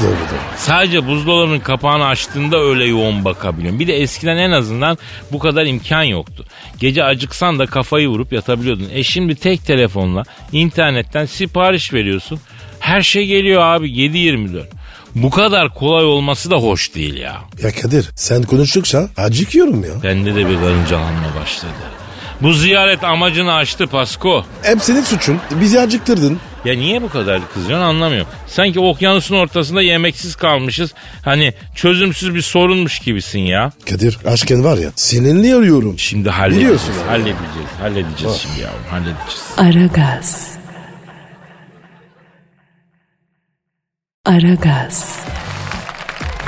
Doğru 0.00 0.08
doğru. 0.08 0.38
Sadece 0.56 1.06
buzdolabının 1.06 1.60
kapağını 1.60 2.06
açtığında 2.06 2.60
öyle 2.60 2.84
yoğun 2.84 3.24
bakabiliyorum. 3.24 3.80
Bir 3.80 3.86
de 3.86 3.96
eskiden 3.96 4.36
en 4.36 4.50
azından 4.50 4.98
bu 5.32 5.38
kadar 5.38 5.66
imkan 5.66 6.02
yoktu. 6.02 6.44
Gece 6.80 7.04
acıksan 7.04 7.58
da 7.58 7.66
kafayı 7.66 8.08
vurup 8.08 8.32
yatabiliyordun. 8.32 8.88
E 8.92 9.02
şimdi 9.02 9.34
tek 9.34 9.66
telefonla 9.66 10.22
internetten 10.52 11.26
sipariş 11.26 11.92
veriyorsun. 11.92 12.40
Her 12.80 13.02
şey 13.02 13.26
geliyor 13.26 13.62
abi 13.62 13.90
7-24. 13.90 14.64
Bu 15.14 15.30
kadar 15.30 15.74
kolay 15.74 16.04
olması 16.04 16.50
da 16.50 16.56
hoş 16.56 16.94
değil 16.94 17.16
ya. 17.16 17.36
Ya 17.62 17.72
Kadir 17.82 18.10
sen 18.16 18.42
konuştukça 18.42 19.08
acıkıyorum 19.16 19.84
ya. 19.84 20.02
Bende 20.02 20.34
de 20.34 20.48
bir 20.48 20.54
karıncalanma 20.56 21.34
başladı. 21.40 21.72
Bu 22.40 22.52
ziyaret 22.52 23.04
amacını 23.04 23.54
aştı 23.54 23.86
Pasko. 23.86 24.44
Hep 24.62 24.82
senin 24.82 25.02
suçun. 25.02 25.38
Bizi 25.60 25.80
acıktırdın. 25.80 26.38
Ya 26.64 26.74
niye 26.74 27.02
bu 27.02 27.08
kadar 27.08 27.40
kızıyorsun 27.54 27.86
anlamıyorum. 27.86 28.28
Sanki 28.46 28.80
okyanusun 28.80 29.36
ortasında 29.36 29.82
yemeksiz 29.82 30.36
kalmışız. 30.36 30.94
Hani 31.24 31.54
çözümsüz 31.74 32.34
bir 32.34 32.42
sorunmuş 32.42 32.98
gibisin 32.98 33.38
ya. 33.38 33.72
Kadir 33.90 34.18
aşken 34.26 34.64
var 34.64 34.78
ya 34.78 34.90
seninle 34.96 35.54
arıyorum. 35.54 35.98
Şimdi 35.98 36.30
halledeceğiz. 36.30 36.64
Biliyorsun 36.66 36.92
yani. 37.00 37.08
Halledeceğiz. 37.08 37.68
Halledeceğiz 37.80 38.36
şimdi 38.36 38.60
yavrum. 38.60 38.80
Halledeceğiz. 38.90 39.42
Aragaz. 39.56 40.48
Aragaz. 44.24 45.18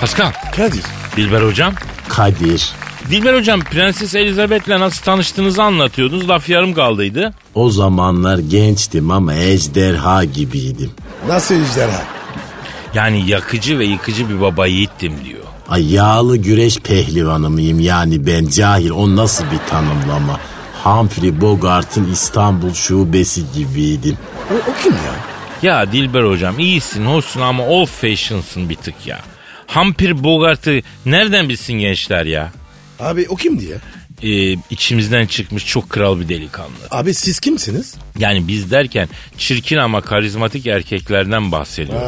Pascal. 0.01 0.33
Kadir. 0.57 0.83
Dilber 1.17 1.43
hocam. 1.43 1.75
Kadir. 2.09 2.73
Dilber 3.11 3.35
hocam 3.35 3.61
Prenses 3.61 4.15
Elizabeth'le 4.15 4.69
nasıl 4.69 5.05
tanıştığınızı 5.05 5.63
anlatıyordunuz. 5.63 6.29
Laf 6.29 6.49
yarım 6.49 6.75
kaldıydı. 6.75 7.35
O 7.55 7.71
zamanlar 7.71 8.39
gençtim 8.39 9.11
ama 9.11 9.35
ejderha 9.35 10.25
gibiydim. 10.25 10.91
Nasıl 11.29 11.55
ejderha? 11.55 12.03
Yani 12.95 13.31
yakıcı 13.31 13.79
ve 13.79 13.85
yıkıcı 13.85 14.29
bir 14.29 14.41
baba 14.41 14.67
yiğittim 14.67 15.13
diyor. 15.25 15.45
Ay 15.69 15.95
yağlı 15.95 16.37
güreş 16.37 16.79
pehlivanı 16.79 17.51
mıyım 17.51 17.81
yani 17.81 18.27
ben 18.27 18.47
cahil 18.47 18.91
o 18.91 19.17
nasıl 19.17 19.45
bir 19.45 19.71
tanımlama? 19.71 20.41
Humphrey 20.85 21.41
Bogart'ın 21.41 22.13
İstanbul 22.13 22.73
şubesi 22.75 23.43
gibiydim. 23.55 24.19
O, 24.51 24.55
o 24.71 24.83
kim 24.83 24.93
ya? 24.93 25.36
Ya 25.63 25.93
Dilber 25.93 26.23
hocam 26.25 26.59
iyisin 26.59 27.07
hoşsun 27.07 27.41
ama 27.41 27.67
old 27.67 27.87
fashion'sın 27.87 28.69
bir 28.69 28.75
tık 28.77 29.07
ya. 29.07 29.21
Humphrey 29.67 30.25
Bogart'ı 30.25 30.81
nereden 31.07 31.49
bilsin 31.49 31.73
gençler 31.75 32.27
ya? 32.27 32.53
Abi 33.01 33.27
o 33.29 33.37
kimdi 33.37 33.65
ya? 33.65 33.77
Ee, 34.23 34.57
içimizden 34.71 35.27
çıkmış 35.27 35.67
çok 35.67 35.91
kral 35.91 36.21
bir 36.21 36.29
delikanlı. 36.29 36.71
Abi 36.91 37.15
siz 37.15 37.41
kimsiniz? 37.41 37.95
Yani 38.19 38.49
biz 38.49 38.71
derken 38.71 39.09
çirkin 39.39 39.77
ama 39.77 40.01
karizmatik 40.01 40.67
erkeklerden 40.67 41.53
bahsediyor. 41.53 42.01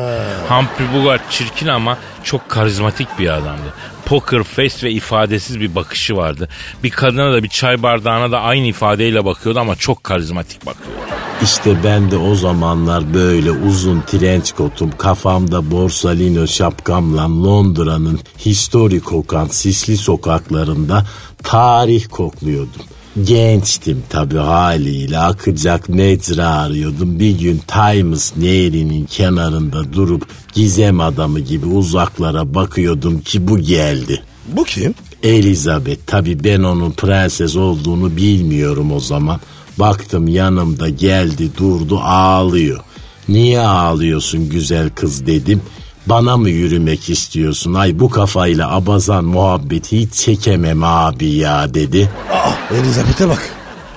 Humphrey 0.49 0.87
Bogart 0.95 1.31
çirkin 1.31 1.67
ama 1.67 1.99
çok 2.25 2.49
karizmatik 2.49 3.19
bir 3.19 3.28
adamdı. 3.28 3.75
Poker 4.05 4.43
face 4.43 4.87
ve 4.87 4.90
ifadesiz 4.93 5.61
bir 5.61 5.75
bakışı 5.75 6.17
vardı. 6.17 6.49
Bir 6.85 6.90
kadına 6.90 7.33
da 7.33 7.43
bir 7.43 7.49
çay 7.49 7.83
bardağına 7.83 8.33
da 8.33 8.40
aynı 8.40 8.67
ifadeyle 8.67 9.25
bakıyordu 9.25 9.61
ama 9.61 9.76
çok 9.76 10.05
karizmatik 10.05 10.67
bakıyordu. 10.67 11.08
İşte 11.42 11.76
ben 11.85 12.11
de 12.11 12.16
o 12.16 12.35
zamanlar 12.35 13.14
böyle 13.14 13.50
uzun 13.50 14.00
trenç 14.07 14.52
kotum, 14.52 14.90
kafamda 14.99 15.71
borsalino 15.71 16.47
şapkamla 16.47 17.42
Londra'nın 17.45 18.21
historik 18.38 19.04
kokan 19.04 19.47
sisli 19.47 19.97
sokaklarında 19.97 21.07
tarih 21.42 22.04
kokluyordum. 22.11 22.83
Gençtim 23.25 24.02
tabii 24.09 24.37
haliyle 24.38 25.18
akacak 25.18 25.88
mecra 25.88 26.49
arıyordum. 26.49 27.21
Bir 27.21 27.38
gün 27.38 27.61
Times 27.66 28.37
nehrinin 28.37 29.07
kenarında 29.07 29.92
durup 29.92 30.26
gizem 30.54 31.00
adamı 31.00 31.40
gibi 31.40 31.66
uzaklara 31.66 32.54
bakıyordum 32.54 33.21
ki 33.21 33.49
bu 33.49 33.59
geldi. 33.59 34.23
Bu 34.49 34.64
kim? 34.64 34.95
Elizabeth 35.23 36.00
tabii 36.07 36.45
ben 36.45 36.62
onun 36.62 36.90
prenses 36.90 37.57
olduğunu 37.57 38.16
bilmiyorum 38.16 38.92
o 38.92 39.00
zaman. 39.00 39.40
Baktım 39.78 40.28
yanımda 40.28 40.88
geldi 40.88 41.56
durdu 41.58 42.00
ağlıyor. 42.00 42.80
Niye 43.28 43.61
ağlıyorsun 43.61 44.49
güzel 44.49 44.90
kız 44.90 45.26
dedim. 45.26 45.62
Bana 46.06 46.37
mı 46.37 46.50
yürümek 46.50 47.11
istiyorsun? 47.11 47.75
Ay 47.75 47.99
bu 47.99 48.11
kafayla 48.11 48.75
abazan 48.75 49.25
muhabbeti 49.25 50.00
hiç 50.00 50.14
çekemem 50.14 50.85
abi 50.85 51.26
ya 51.26 51.75
dedi. 51.75 52.11
Aa 52.32 52.75
Elizabeth'e 52.75 53.28
bak. 53.28 53.50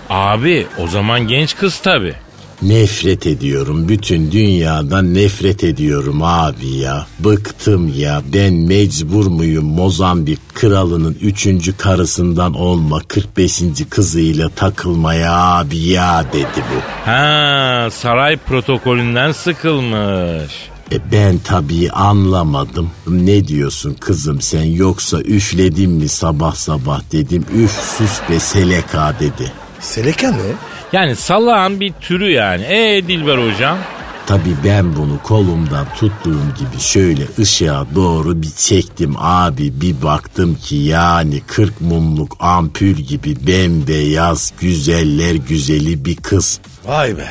Abi 0.09 0.67
o 0.83 0.87
zaman 0.87 1.27
genç 1.27 1.55
kız 1.55 1.79
tabi. 1.79 2.15
Nefret 2.61 3.27
ediyorum. 3.27 3.89
Bütün 3.89 4.31
dünyadan 4.31 5.13
nefret 5.13 5.63
ediyorum 5.63 6.23
abi 6.23 6.67
ya. 6.67 7.07
Bıktım 7.19 7.93
ya. 7.97 8.21
Ben 8.33 8.53
mecbur 8.53 9.25
muyum 9.25 9.65
Mozambik 9.65 10.55
kralının 10.55 11.17
üçüncü 11.21 11.77
karısından 11.77 12.53
olma 12.53 12.99
45. 13.07 13.61
kızıyla 13.89 14.49
takılmaya 14.49 15.33
abi 15.33 15.77
ya 15.77 16.25
dedi 16.33 16.63
bu. 16.75 17.09
Ha 17.11 17.87
saray 17.91 18.37
protokolünden 18.37 19.31
sıkılmış. 19.31 20.51
E 20.91 21.11
ben 21.11 21.37
tabii 21.37 21.91
anlamadım. 21.91 22.89
Ne 23.07 23.47
diyorsun 23.47 23.93
kızım 23.93 24.41
sen 24.41 24.63
yoksa 24.63 25.21
üfledin 25.21 25.91
mi 25.91 26.07
sabah 26.07 26.55
sabah 26.55 27.01
dedim. 27.11 27.45
Üf 27.55 27.71
sus 27.71 28.19
be 28.29 28.39
seleka 28.39 29.15
dedi. 29.19 29.51
Seleka 29.79 30.31
ne? 30.31 30.70
Yani 30.93 31.15
salağın 31.15 31.79
bir 31.79 31.93
türü 32.01 32.31
yani. 32.31 32.63
E 32.63 33.07
Dilber 33.07 33.37
hocam? 33.53 33.77
Tabii 34.25 34.55
ben 34.65 34.95
bunu 34.95 35.19
kolumdan 35.23 35.87
tuttuğum 35.95 36.41
gibi 36.59 36.79
şöyle 36.81 37.23
ışığa 37.39 37.85
doğru 37.95 38.41
bir 38.41 38.49
çektim 38.57 39.13
abi 39.17 39.81
bir 39.81 40.01
baktım 40.01 40.55
ki 40.55 40.75
yani 40.75 41.41
40 41.47 41.81
mumluk 41.81 42.37
ampul 42.39 42.85
gibi 42.85 43.35
bembeyaz 43.47 44.53
güzeller 44.61 45.35
güzeli 45.35 46.05
bir 46.05 46.15
kız. 46.15 46.59
Vay 46.85 47.17
be. 47.17 47.27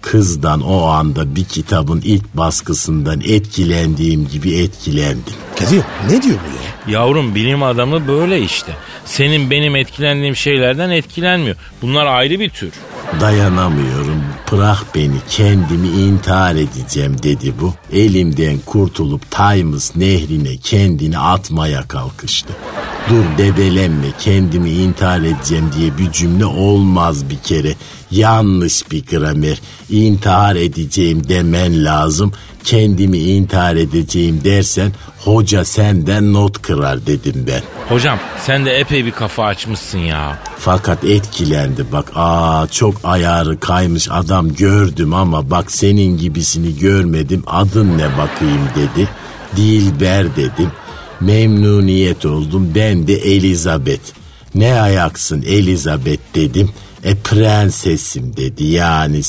Kızdan 0.00 0.60
o 0.62 0.82
anda 0.82 1.36
bir 1.36 1.44
kitabın 1.44 2.00
ilk 2.04 2.34
baskısından 2.34 3.20
etkilendiğim 3.20 4.28
gibi 4.28 4.58
etkilendim. 4.58 5.34
Kadir 5.58 5.82
ne 6.10 6.22
diyor 6.22 6.38
bu 6.38 6.90
ya? 6.90 6.98
Yavrum 7.00 7.34
bilim 7.34 7.62
adamı 7.62 8.08
böyle 8.08 8.40
işte. 8.40 8.72
Senin 9.04 9.50
benim 9.50 9.76
etkilendiğim 9.76 10.36
şeylerden 10.36 10.90
etkilenmiyor. 10.90 11.56
Bunlar 11.82 12.06
ayrı 12.06 12.40
bir 12.40 12.48
tür. 12.50 12.72
Dayanamıyorum. 13.20 14.22
Bırak 14.52 14.86
beni 14.94 15.16
kendimi 15.30 15.88
intihar 15.88 16.54
edeceğim 16.54 17.16
dedi 17.22 17.54
bu. 17.60 17.74
Elimden 17.92 18.58
kurtulup 18.66 19.30
Times 19.30 19.96
nehrine 19.96 20.56
kendini 20.56 21.18
atmaya 21.18 21.88
kalkıştı. 21.88 22.52
Dur 23.10 23.24
debelenme 23.38 24.06
kendimi 24.20 24.70
intihar 24.70 25.20
edeceğim 25.20 25.70
diye 25.78 25.98
bir 25.98 26.12
cümle 26.12 26.44
olmaz 26.44 27.30
bir 27.30 27.38
kere. 27.38 27.74
Yanlış 28.10 28.90
bir 28.90 29.06
gramer. 29.06 29.60
İntihar 29.90 30.56
edeceğim 30.56 31.28
demen 31.28 31.84
lazım. 31.84 32.32
Kendimi 32.64 33.18
intihar 33.18 33.76
edeceğim 33.76 34.40
dersen 34.44 34.92
hoca 35.18 35.64
senden 35.64 36.32
not 36.32 36.62
kırar 36.62 37.06
dedim 37.06 37.44
ben. 37.46 37.62
Hocam 37.88 38.18
sen 38.46 38.66
de 38.66 38.78
epey 38.78 39.04
bir 39.04 39.10
kafa 39.10 39.44
açmışsın 39.44 39.98
ya. 39.98 40.38
Fakat 40.58 41.04
etkilendi 41.04 41.84
bak 41.92 42.12
aa 42.14 42.66
çok 42.70 42.94
ayarı 43.04 43.60
kaymış 43.60 44.08
adam 44.10 44.54
gördüm 44.54 45.14
ama 45.14 45.50
bak 45.50 45.72
senin 45.72 46.18
gibisini 46.18 46.78
görmedim 46.78 47.42
adın 47.46 47.98
ne 47.98 48.08
bakayım 48.18 48.68
dedi. 48.76 49.08
Dilber 49.56 50.36
dedim. 50.36 50.70
Memnuniyet 51.20 52.26
oldum 52.26 52.72
ben 52.74 53.06
de 53.06 53.14
Elizabeth. 53.14 54.12
Ne 54.54 54.80
ayaksın 54.80 55.42
Elizabeth 55.42 56.20
dedim. 56.34 56.70
E 57.04 57.14
prensesim 57.14 58.36
dedi 58.36 58.64
yani 58.64 59.20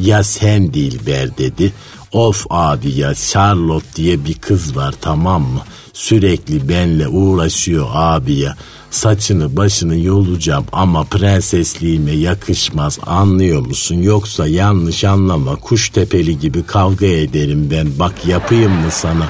ya 0.00 0.22
sen 0.22 0.74
Dilber 0.74 1.38
dedi. 1.38 1.72
Of 2.12 2.46
abi 2.50 2.90
ya 3.00 3.14
Charlotte 3.14 3.86
diye 3.96 4.24
bir 4.24 4.34
kız 4.34 4.76
var 4.76 4.94
tamam 5.00 5.42
mı? 5.42 5.60
Sürekli 5.92 6.68
benle 6.68 7.08
uğraşıyor 7.08 7.86
abi 7.92 8.34
ya. 8.34 8.56
Saçını 8.90 9.56
başını 9.56 9.98
yolacağım 9.98 10.64
ama 10.72 11.04
prensesliğime 11.04 12.10
yakışmaz 12.12 12.98
anlıyor 13.06 13.66
musun? 13.66 13.94
Yoksa 13.94 14.46
yanlış 14.46 15.04
anlama 15.04 15.56
kuş 15.56 15.90
tepeli 15.90 16.38
gibi 16.38 16.62
kavga 16.62 17.06
ederim 17.06 17.68
ben. 17.70 17.88
Bak 17.98 18.26
yapayım 18.26 18.72
mı 18.72 18.90
sana? 18.90 19.28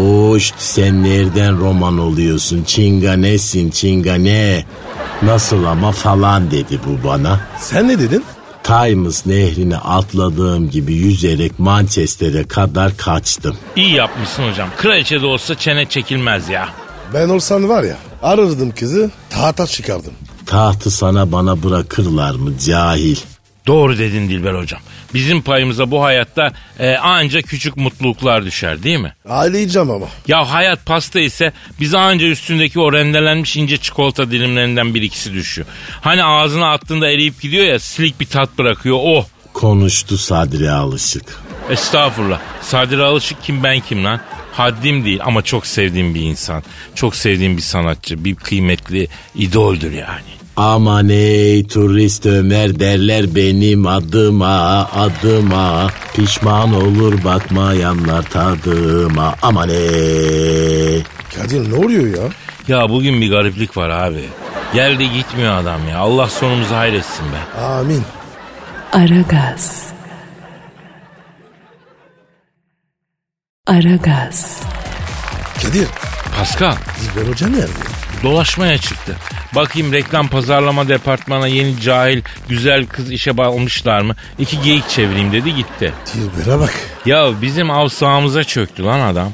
Oş 0.00 0.52
sen 0.58 1.04
nereden 1.04 1.58
roman 1.60 1.98
oluyorsun? 1.98 2.64
Çinga 2.64 3.12
nesin 3.12 3.70
çinga 3.70 4.14
ne? 4.14 4.64
Nasıl 5.22 5.64
ama 5.64 5.92
falan 5.92 6.50
dedi 6.50 6.80
bu 6.86 7.08
bana. 7.08 7.40
Sen 7.60 7.88
ne 7.88 7.98
dedin? 7.98 8.24
Times 8.62 9.26
nehrini 9.26 9.76
atladığım 9.76 10.70
gibi 10.70 10.94
yüzerek 10.94 11.58
Manchester'e 11.58 12.44
kadar 12.44 12.96
kaçtım. 12.96 13.56
İyi 13.76 13.94
yapmışsın 13.94 14.50
hocam. 14.50 14.68
Kraliçe 14.76 15.22
de 15.22 15.26
olsa 15.26 15.54
çene 15.54 15.86
çekilmez 15.86 16.48
ya. 16.48 16.68
Ben 17.14 17.28
olsan 17.28 17.68
var 17.68 17.82
ya 17.82 17.96
arardım 18.22 18.70
kızı 18.70 19.10
tahta 19.30 19.66
çıkardım. 19.66 20.12
Tahtı 20.46 20.90
sana 20.90 21.32
bana 21.32 21.62
bırakırlar 21.62 22.34
mı 22.34 22.58
cahil? 22.58 23.16
Doğru 23.66 23.98
dedin 23.98 24.28
Dilber 24.28 24.54
hocam. 24.54 24.80
Bizim 25.14 25.42
payımıza 25.42 25.90
bu 25.90 26.02
hayatta 26.02 26.52
e, 26.78 26.96
anca 26.96 27.42
küçük 27.42 27.76
mutluluklar 27.76 28.44
düşer 28.44 28.82
değil 28.82 28.98
mi? 28.98 29.12
Ağlayacağım 29.28 29.90
ama. 29.90 30.06
Ya 30.28 30.52
hayat 30.52 30.86
pasta 30.86 31.20
ise 31.20 31.52
bize 31.80 31.98
anca 31.98 32.26
üstündeki 32.26 32.80
o 32.80 32.92
rendelenmiş 32.92 33.56
ince 33.56 33.76
çikolata 33.76 34.30
dilimlerinden 34.30 34.94
bir 34.94 35.02
ikisi 35.02 35.32
düşüyor. 35.34 35.66
Hani 36.00 36.24
ağzına 36.24 36.72
attığında 36.72 37.08
eriyip 37.10 37.40
gidiyor 37.40 37.64
ya 37.64 37.78
silik 37.78 38.20
bir 38.20 38.26
tat 38.26 38.58
bırakıyor 38.58 38.96
o. 39.00 39.26
Konuştu 39.52 40.18
Sadri 40.18 40.70
Alışık. 40.70 41.40
Estağfurullah. 41.70 42.40
Sadri 42.60 43.02
Alışık 43.02 43.42
kim 43.42 43.62
ben 43.62 43.80
kim 43.80 44.04
lan? 44.04 44.20
Haddim 44.52 45.04
değil 45.04 45.20
ama 45.24 45.42
çok 45.42 45.66
sevdiğim 45.66 46.14
bir 46.14 46.20
insan. 46.20 46.62
Çok 46.94 47.16
sevdiğim 47.16 47.56
bir 47.56 47.62
sanatçı. 47.62 48.24
Bir 48.24 48.34
kıymetli 48.34 49.08
idoldür 49.34 49.92
yani. 49.92 50.41
Aman 50.56 51.08
ey 51.08 51.66
turist 51.66 52.26
Ömer 52.26 52.80
derler 52.80 53.34
benim 53.34 53.86
adıma 53.86 54.88
adıma 54.94 55.90
Pişman 56.14 56.74
olur 56.74 57.24
bakmayanlar 57.24 58.22
tadıma 58.22 59.34
aman 59.42 59.68
ey 59.68 61.02
Kadir 61.36 61.70
ne 61.70 61.74
oluyor 61.74 62.18
ya? 62.22 62.28
Ya 62.68 62.88
bugün 62.90 63.20
bir 63.20 63.30
gariplik 63.30 63.76
var 63.76 63.88
abi. 63.88 64.24
Geldi 64.74 65.10
gitmiyor 65.12 65.54
adam 65.56 65.88
ya. 65.88 65.98
Allah 65.98 66.28
sonumuzu 66.28 66.74
hayretsin 66.74 67.24
be. 67.32 67.60
Amin. 67.62 68.02
Aragaz. 68.92 69.86
Aragaz. 73.66 74.62
Kadir 75.62 75.86
Pascal 76.38 76.76
Dilber 77.00 77.30
Hoca 77.30 77.48
nerede? 77.48 77.68
dolaşmaya 78.22 78.78
çıktı. 78.78 79.16
Bakayım 79.54 79.92
reklam 79.92 80.28
pazarlama 80.28 80.88
departmanına 80.88 81.46
yeni 81.46 81.80
cahil 81.80 82.22
güzel 82.48 82.86
kız 82.86 83.12
işe 83.12 83.30
almışlar 83.30 84.00
mı? 84.00 84.14
İki 84.38 84.60
geyik 84.60 84.88
çevireyim 84.88 85.32
dedi 85.32 85.54
gitti. 85.54 85.92
Dilber'e 86.14 86.58
bak. 86.58 86.74
Ya 87.06 87.42
bizim 87.42 87.70
av 87.70 87.88
sahamıza 87.88 88.44
çöktü 88.44 88.82
lan 88.84 89.00
adam. 89.00 89.32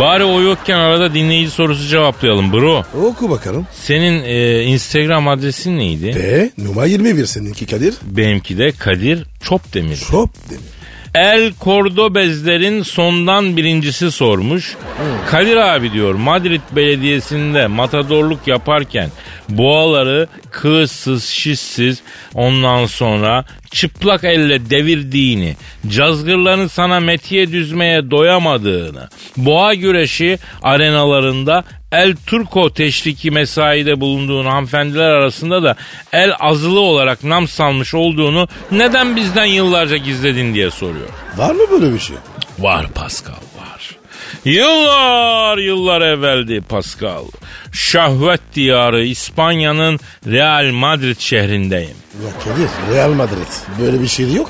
Bari 0.00 0.24
o 0.24 0.40
yokken 0.40 0.78
arada 0.78 1.14
dinleyici 1.14 1.50
sorusu 1.50 1.88
cevaplayalım 1.88 2.52
bro. 2.52 2.84
Oku 3.04 3.30
bakalım. 3.30 3.66
Senin 3.72 4.22
e, 4.24 4.62
Instagram 4.62 5.28
adresin 5.28 5.78
neydi? 5.78 6.14
B 6.16 6.50
numara 6.64 6.86
21 6.86 7.26
seninki 7.26 7.66
Kadir. 7.66 7.94
Benimki 8.02 8.58
de 8.58 8.72
Kadir 8.72 9.24
Çopdemir. 9.42 9.96
Şop 9.96 10.30
demiş. 10.50 10.77
El 11.14 11.52
Cordobezlerin 11.60 12.82
sondan 12.82 13.56
birincisi 13.56 14.10
sormuş. 14.10 14.76
Kadir 15.30 15.56
abi 15.56 15.92
diyor 15.92 16.14
Madrid 16.14 16.60
Belediyesi'nde 16.72 17.66
matadorluk 17.66 18.46
yaparken 18.46 19.10
boğaları 19.48 20.26
kığızsız 20.62 21.24
şişsiz 21.24 22.02
ondan 22.34 22.86
sonra 22.86 23.44
çıplak 23.70 24.24
elle 24.24 24.70
devirdiğini, 24.70 25.56
cazgırların 25.88 26.66
sana 26.66 27.00
metiye 27.00 27.52
düzmeye 27.52 28.10
doyamadığını, 28.10 29.08
boğa 29.36 29.74
güreşi 29.74 30.38
arenalarında 30.62 31.64
El 31.92 32.16
Turco 32.26 32.70
teşriki 32.72 33.30
mesaide 33.30 34.00
bulunduğun 34.00 34.46
hanımefendiler 34.46 35.10
arasında 35.10 35.62
da 35.62 35.76
el 36.12 36.32
azılı 36.40 36.80
olarak 36.80 37.24
nam 37.24 37.48
salmış 37.48 37.94
olduğunu 37.94 38.48
neden 38.70 39.16
bizden 39.16 39.44
yıllarca 39.44 39.96
gizledin 39.96 40.54
diye 40.54 40.70
soruyor. 40.70 41.08
Var 41.36 41.54
mı 41.54 41.62
böyle 41.70 41.94
bir 41.94 41.98
şey? 41.98 42.16
Var 42.58 42.86
Pascal 42.94 43.32
var. 43.32 43.96
Yıllar 44.44 45.58
yıllar 45.58 46.00
evveldi 46.00 46.60
Pascal. 46.60 47.24
Şahvet 47.78 48.40
diyarı 48.54 49.04
İspanya'nın 49.04 50.00
Real 50.26 50.70
Madrid 50.72 51.18
şehrindeyim. 51.18 51.96
Ya 52.24 52.30
Kadir 52.44 52.94
Real 52.94 53.12
Madrid 53.12 53.78
böyle 53.80 54.02
bir 54.02 54.08
şehir 54.08 54.34
yok. 54.34 54.48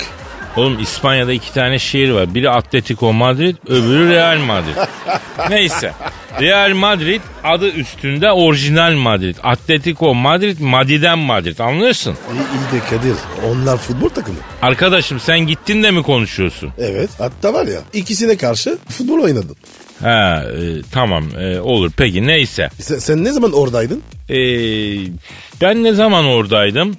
Oğlum 0.57 0.83
İspanya'da 0.83 1.33
iki 1.33 1.55
tane 1.55 1.79
şehir 1.79 2.11
var. 2.11 2.35
Biri 2.35 2.51
Atletico 2.51 3.13
Madrid, 3.13 3.57
öbürü 3.67 4.11
Real 4.11 4.39
Madrid. 4.39 4.77
Neyse. 5.51 5.93
Real 6.41 6.75
Madrid 6.75 7.21
adı 7.45 7.69
üstünde 7.71 8.33
orijinal 8.33 8.93
Madrid. 8.95 9.37
Atletico 9.43 10.15
Madrid, 10.15 10.59
Madiden 10.61 11.19
Madrid. 11.19 11.59
Anlıyorsun? 11.59 12.17
İyi, 12.33 12.37
iyi 12.37 12.81
de 12.81 12.85
Kadir 12.91 13.15
onlar 13.47 13.77
futbol 13.77 14.09
takımı. 14.09 14.39
Arkadaşım 14.63 15.21
sen 15.21 15.41
gittin 15.41 15.83
de 15.83 15.91
mi 15.91 16.03
konuşuyorsun? 16.03 16.73
Evet 16.79 17.11
hatta 17.19 17.55
var 17.55 17.67
ya 17.67 17.81
ikisine 17.93 18.37
karşı 18.37 18.79
futbol 18.89 19.23
oynadım. 19.23 19.57
Ha 20.01 20.45
e, 20.45 20.83
tamam 20.91 21.25
e, 21.39 21.61
olur 21.61 21.91
peki 21.97 22.27
neyse. 22.27 22.69
Sen, 22.81 22.99
sen 22.99 23.25
ne 23.25 23.33
zaman 23.33 23.53
oradaydın? 23.53 24.03
E, 24.29 24.39
ben 25.61 25.85
ne 25.85 25.93
zaman 25.93 26.25
oradaydım? 26.25 26.97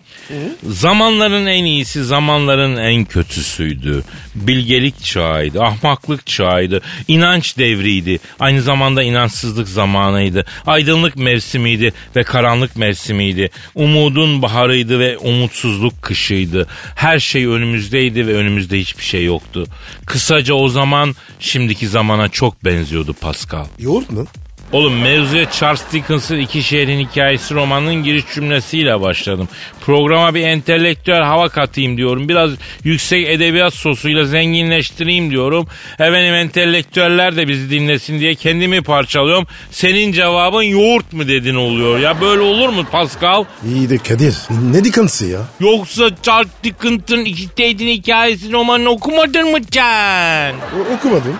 Zamanların 0.63 1.45
en 1.45 1.65
iyisi 1.65 2.03
zamanların 2.03 2.77
en 2.77 3.05
kötüsüydü. 3.05 4.03
Bilgelik 4.35 5.03
çağıydı, 5.03 5.63
ahmaklık 5.63 6.27
çağıydı, 6.27 6.81
inanç 7.07 7.57
devriydi. 7.57 8.19
Aynı 8.39 8.61
zamanda 8.61 9.03
inançsızlık 9.03 9.67
zamanıydı. 9.67 10.45
Aydınlık 10.65 11.15
mevsimiydi 11.15 11.93
ve 12.15 12.23
karanlık 12.23 12.75
mevsimiydi. 12.75 13.49
Umudun 13.75 14.41
baharıydı 14.41 14.99
ve 14.99 15.17
umutsuzluk 15.17 16.01
kışıydı. 16.01 16.67
Her 16.95 17.19
şey 17.19 17.45
önümüzdeydi 17.45 18.27
ve 18.27 18.35
önümüzde 18.35 18.79
hiçbir 18.79 19.03
şey 19.03 19.25
yoktu. 19.25 19.67
Kısaca 20.05 20.53
o 20.53 20.69
zaman 20.69 21.15
şimdiki 21.39 21.87
zamana 21.87 22.29
çok 22.29 22.65
benziyordu 22.65 23.13
Pascal. 23.13 23.65
Yoğurt 23.79 24.11
mu? 24.11 24.27
Oğlum 24.71 25.01
mevzuya 25.01 25.51
Charles 25.51 25.81
Dickens'ın 25.93 26.37
iki 26.37 26.63
şehrin 26.63 26.99
hikayesi 27.07 27.53
romanının 27.55 27.95
giriş 28.03 28.23
cümlesiyle 28.35 29.01
başladım. 29.01 29.47
Programa 29.81 30.35
bir 30.35 30.41
entelektüel 30.41 31.21
hava 31.21 31.49
katayım 31.49 31.97
diyorum. 31.97 32.29
Biraz 32.29 32.51
yüksek 32.83 33.27
edebiyat 33.29 33.73
sosuyla 33.73 34.25
zenginleştireyim 34.25 35.31
diyorum. 35.31 35.67
Efendim 35.93 36.33
entelektüeller 36.33 37.35
de 37.35 37.47
bizi 37.47 37.69
dinlesin 37.69 38.19
diye 38.19 38.35
kendimi 38.35 38.81
parçalıyorum. 38.81 39.47
Senin 39.71 40.11
cevabın 40.11 40.63
yoğurt 40.63 41.13
mu 41.13 41.27
dedin 41.27 41.55
oluyor 41.55 41.99
ya. 41.99 42.21
Böyle 42.21 42.41
olur 42.41 42.69
mu 42.69 42.85
Pascal? 42.91 43.43
İyi 43.75 43.89
de 43.89 43.97
Kadir 43.97 44.35
ne 44.71 44.83
dikansı 44.83 45.25
ya? 45.25 45.39
Yoksa 45.59 46.09
Charles 46.23 46.49
Dickens'ın 46.63 47.25
iki 47.25 47.47
şehrin 47.57 47.87
hikayesi 47.87 48.51
romanını 48.51 48.89
okumadın 48.89 49.51
mı 49.51 49.57
sen? 49.71 50.53
O- 50.53 50.93
okumadım. 50.95 51.35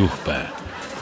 Yuh 0.00 0.28
be. 0.32 0.36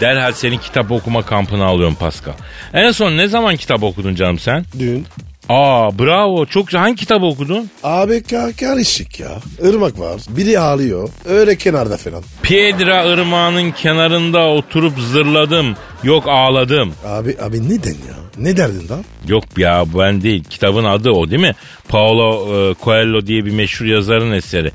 Derhal 0.00 0.32
senin 0.32 0.58
kitap 0.58 0.90
okuma 0.92 1.22
kampına 1.22 1.64
alıyorum 1.66 1.94
Pascal. 1.94 2.32
En 2.72 2.90
son 2.90 3.16
ne 3.16 3.28
zaman 3.28 3.56
kitap 3.56 3.82
okudun 3.82 4.14
canım 4.14 4.38
sen? 4.38 4.64
Dün. 4.78 5.06
Aa 5.48 5.98
bravo. 5.98 6.46
Çok 6.46 6.74
hangi 6.74 6.96
kitap 6.96 7.22
okudun? 7.22 7.70
ABK 7.82 8.58
karışık 8.60 9.20
ya. 9.20 9.30
Irmak 9.62 9.98
var. 9.98 10.20
Biri 10.28 10.58
ağlıyor. 10.58 11.08
Öyle 11.24 11.56
kenarda 11.56 11.96
falan. 11.96 12.22
Piedra 12.42 13.04
ırmağının 13.12 13.70
kenarında 13.70 14.46
oturup 14.48 14.98
zırladım. 14.98 15.76
Yok 16.02 16.24
ağladım. 16.28 16.94
Abi 17.06 17.36
abi 17.42 17.68
neden 17.68 17.90
ya? 17.90 18.16
Ne 18.38 18.56
derdin 18.56 18.88
lan? 18.88 19.04
Yok 19.28 19.44
ya 19.56 19.84
ben 19.98 20.22
değil. 20.22 20.44
Kitabın 20.44 20.84
adı 20.84 21.10
o 21.10 21.30
değil 21.30 21.42
mi? 21.42 21.54
Paulo 21.88 22.46
e, 22.70 22.74
Coelho 22.84 23.26
diye 23.26 23.44
bir 23.44 23.52
meşhur 23.52 23.86
yazarın 23.86 24.32
eseri. 24.32 24.72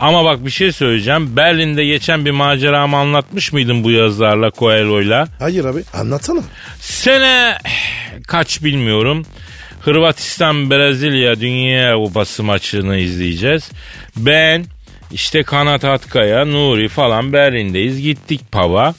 Ama 0.00 0.24
bak 0.24 0.44
bir 0.44 0.50
şey 0.50 0.72
söyleyeceğim. 0.72 1.36
Berlin'de 1.36 1.84
geçen 1.84 2.24
bir 2.24 2.30
maceramı 2.30 2.96
anlatmış 2.96 3.52
mıydın 3.52 3.84
bu 3.84 3.90
yazılarla 3.90 4.50
Coelho'yla? 4.50 5.28
Hayır 5.38 5.64
abi 5.64 5.82
anlatsana. 5.94 6.40
Sene 6.80 7.58
kaç 8.26 8.64
bilmiyorum. 8.64 9.26
Hırvatistan 9.80 10.70
Brezilya 10.70 11.40
Dünya 11.40 11.94
Kupası 11.94 12.42
maçını 12.42 12.96
izleyeceğiz. 12.96 13.70
Ben 14.16 14.64
işte 15.12 15.42
Kanat 15.42 15.84
Atkaya, 15.84 16.44
Nuri 16.44 16.88
falan 16.88 17.32
Berlin'deyiz. 17.32 18.02
Gittik 18.02 18.52
pava. 18.52 18.94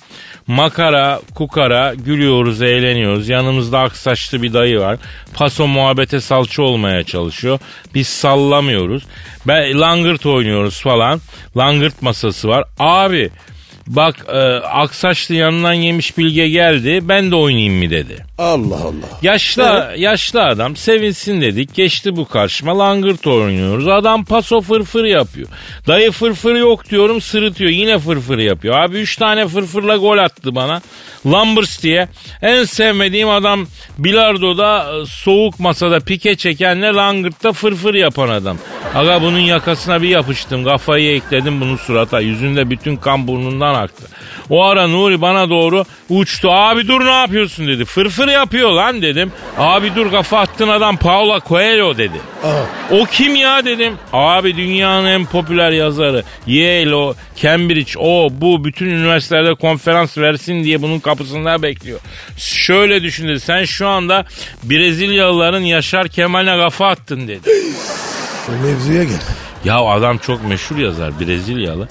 Makara, 0.49 1.21
kukara, 1.35 1.93
gülüyoruz, 1.93 2.61
eğleniyoruz. 2.61 3.29
Yanımızda 3.29 3.79
aksaçlı 3.79 4.41
bir 4.41 4.53
dayı 4.53 4.79
var. 4.79 4.97
Paso 5.33 5.67
muhabbete 5.67 6.21
salça 6.21 6.61
olmaya 6.61 7.03
çalışıyor. 7.03 7.59
Biz 7.95 8.07
sallamıyoruz. 8.07 9.03
Ben 9.47 9.79
langırt 9.81 10.25
oynuyoruz 10.25 10.81
falan. 10.81 11.21
Langırt 11.57 12.01
masası 12.01 12.47
var. 12.47 12.63
Abi 12.79 13.29
bak 13.89 14.15
e, 14.27 14.39
aksaçlı 14.57 15.35
yanından 15.35 15.73
yemiş 15.73 16.17
bilge 16.17 16.49
geldi. 16.49 16.99
Ben 17.03 17.31
de 17.31 17.35
oynayayım 17.35 17.73
mı 17.83 17.89
dedi. 17.89 18.25
Allah 18.37 18.75
Allah. 18.75 19.19
Yaşlı 19.21 19.93
yaşlı 19.97 20.43
adam 20.43 20.75
sevinsin 20.75 21.41
dedik. 21.41 21.75
Geçti 21.75 22.15
bu 22.15 22.27
karşıma 22.27 22.79
langırt 22.79 23.27
oynuyoruz. 23.27 23.87
Adam 23.87 24.25
paso 24.25 24.61
fırfır 24.61 25.03
yapıyor. 25.05 25.47
Dayı 25.87 26.11
fırfır 26.11 26.55
yok 26.55 26.89
diyorum 26.89 27.21
sırıtıyor. 27.21 27.71
Yine 27.71 27.99
fırfır 27.99 28.37
yapıyor. 28.37 28.79
Abi 28.79 28.97
üç 28.97 29.15
tane 29.15 29.47
fırfırla 29.47 29.97
gol 29.97 30.17
attı 30.17 30.55
bana. 30.55 30.81
Lambers 31.25 31.83
diye. 31.83 32.07
En 32.41 32.63
sevmediğim 32.63 33.29
adam 33.29 33.67
bilardoda 33.97 34.99
e, 35.01 35.05
soğuk 35.05 35.59
masada 35.59 35.99
pike 35.99 36.35
çekenle 36.35 36.87
langırtta 36.87 37.53
fırfır 37.53 37.93
yapan 37.93 38.29
adam. 38.29 38.57
Aga 38.95 39.21
bunun 39.21 39.39
yakasına 39.39 40.01
bir 40.01 40.09
yapıştım. 40.09 40.63
Kafayı 40.63 41.15
ekledim 41.15 41.61
bunun 41.61 41.77
surata. 41.77 42.19
Yüzünde 42.19 42.69
bütün 42.69 42.95
kan 42.95 43.27
burnundan 43.27 43.73
aktı. 43.79 44.03
O 44.49 44.63
ara 44.63 44.87
Nuri 44.87 45.21
bana 45.21 45.49
doğru 45.49 45.85
uçtu. 46.09 46.51
Abi 46.51 46.87
dur 46.87 47.05
ne 47.05 47.11
yapıyorsun 47.11 47.67
dedi. 47.67 47.85
Fırfır 47.85 48.27
yapıyor 48.27 48.71
lan 48.71 49.01
dedim. 49.01 49.31
Abi 49.57 49.95
dur 49.95 50.11
kafa 50.11 50.39
attın 50.39 50.67
adam 50.67 50.97
Paula 50.97 51.39
Coelho 51.47 51.97
dedi. 51.97 52.21
Aha. 52.43 52.65
O 52.91 53.05
kim 53.05 53.35
ya 53.35 53.65
dedim. 53.65 53.93
Abi 54.13 54.57
dünyanın 54.57 55.05
en 55.05 55.25
popüler 55.25 55.71
yazarı. 55.71 56.23
Yale 56.47 56.95
o, 56.95 57.13
Cambridge 57.41 57.91
o 57.99 58.29
bu 58.31 58.65
bütün 58.65 58.85
üniversitelerde 58.85 59.55
konferans 59.55 60.17
versin 60.17 60.63
diye 60.63 60.81
bunun 60.81 60.99
kapısında 60.99 61.61
bekliyor. 61.61 61.99
Şöyle 62.37 63.03
düşün 63.03 63.27
dedi. 63.27 63.39
Sen 63.39 63.63
şu 63.65 63.87
anda 63.87 64.25
Brezilyalıların 64.63 65.61
Yaşar 65.61 66.07
Kemal'e 66.07 66.57
kafa 66.57 66.87
attın 66.87 67.27
dedi. 67.27 67.49
Mevzuya 68.63 69.03
gel. 69.03 69.19
Ya 69.65 69.79
adam 69.79 70.17
çok 70.17 70.43
meşhur 70.47 70.77
yazar 70.77 71.19
Brezilyalı. 71.19 71.87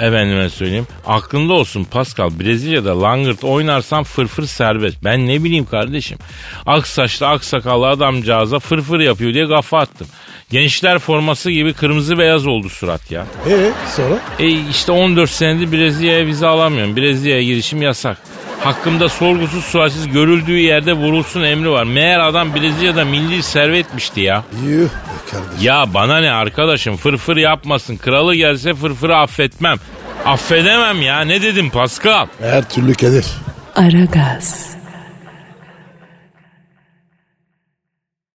Efendime 0.00 0.50
söyleyeyim. 0.50 0.86
Aklında 1.06 1.52
olsun 1.52 1.84
Pascal. 1.84 2.30
Brezilya'da 2.40 3.02
langırt 3.02 3.44
oynarsan 3.44 4.02
fırfır 4.04 4.46
serbest. 4.46 5.04
Ben 5.04 5.26
ne 5.26 5.44
bileyim 5.44 5.64
kardeşim. 5.66 6.18
Ak 6.66 6.86
saçlı 6.86 7.26
ak 7.26 7.44
sakallı 7.44 7.86
adamcağıza 7.86 8.58
fırfır 8.58 9.00
yapıyor 9.00 9.34
diye 9.34 9.48
kafa 9.48 9.78
attım. 9.78 10.06
Gençler 10.50 10.98
forması 10.98 11.50
gibi 11.50 11.72
kırmızı 11.72 12.18
beyaz 12.18 12.46
oldu 12.46 12.68
surat 12.68 13.10
ya. 13.10 13.26
E 13.50 13.72
sonra? 13.96 14.18
E 14.38 14.46
işte 14.70 14.92
14 14.92 15.30
senedir 15.30 15.72
Brezilya'ya 15.72 16.26
vize 16.26 16.46
alamıyorum. 16.46 16.96
Brezilya'ya 16.96 17.42
girişim 17.42 17.82
yasak. 17.82 18.18
Hakkımda 18.64 19.08
sorgusuz 19.08 19.64
sualsiz 19.64 20.08
görüldüğü 20.08 20.58
yerde 20.58 20.92
vurulsun 20.92 21.42
emri 21.42 21.70
var. 21.70 21.84
Meğer 21.84 22.18
adam 22.20 22.54
Brezilya'da 22.54 23.04
milli 23.04 23.42
servetmişti 23.42 24.20
ya. 24.20 24.44
Yuh 24.66 24.80
be 24.88 25.30
kardeşim. 25.30 25.56
Ya 25.66 25.94
bana 25.94 26.18
ne 26.20 26.30
arkadaşım 26.30 26.96
fırfır 26.96 27.36
yapmasın. 27.36 27.96
Kralı 27.96 28.34
gelse 28.34 28.74
fırfırı 28.74 29.16
affetmem. 29.16 29.76
Affedemem 30.24 31.02
ya 31.02 31.20
ne 31.20 31.42
dedim 31.42 31.70
Pascal? 31.70 32.26
Her 32.40 32.68
türlü 32.68 32.94
Kadir. 32.94 33.26
Aragaz. 33.76 34.76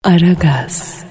Aragaz. 0.05 1.05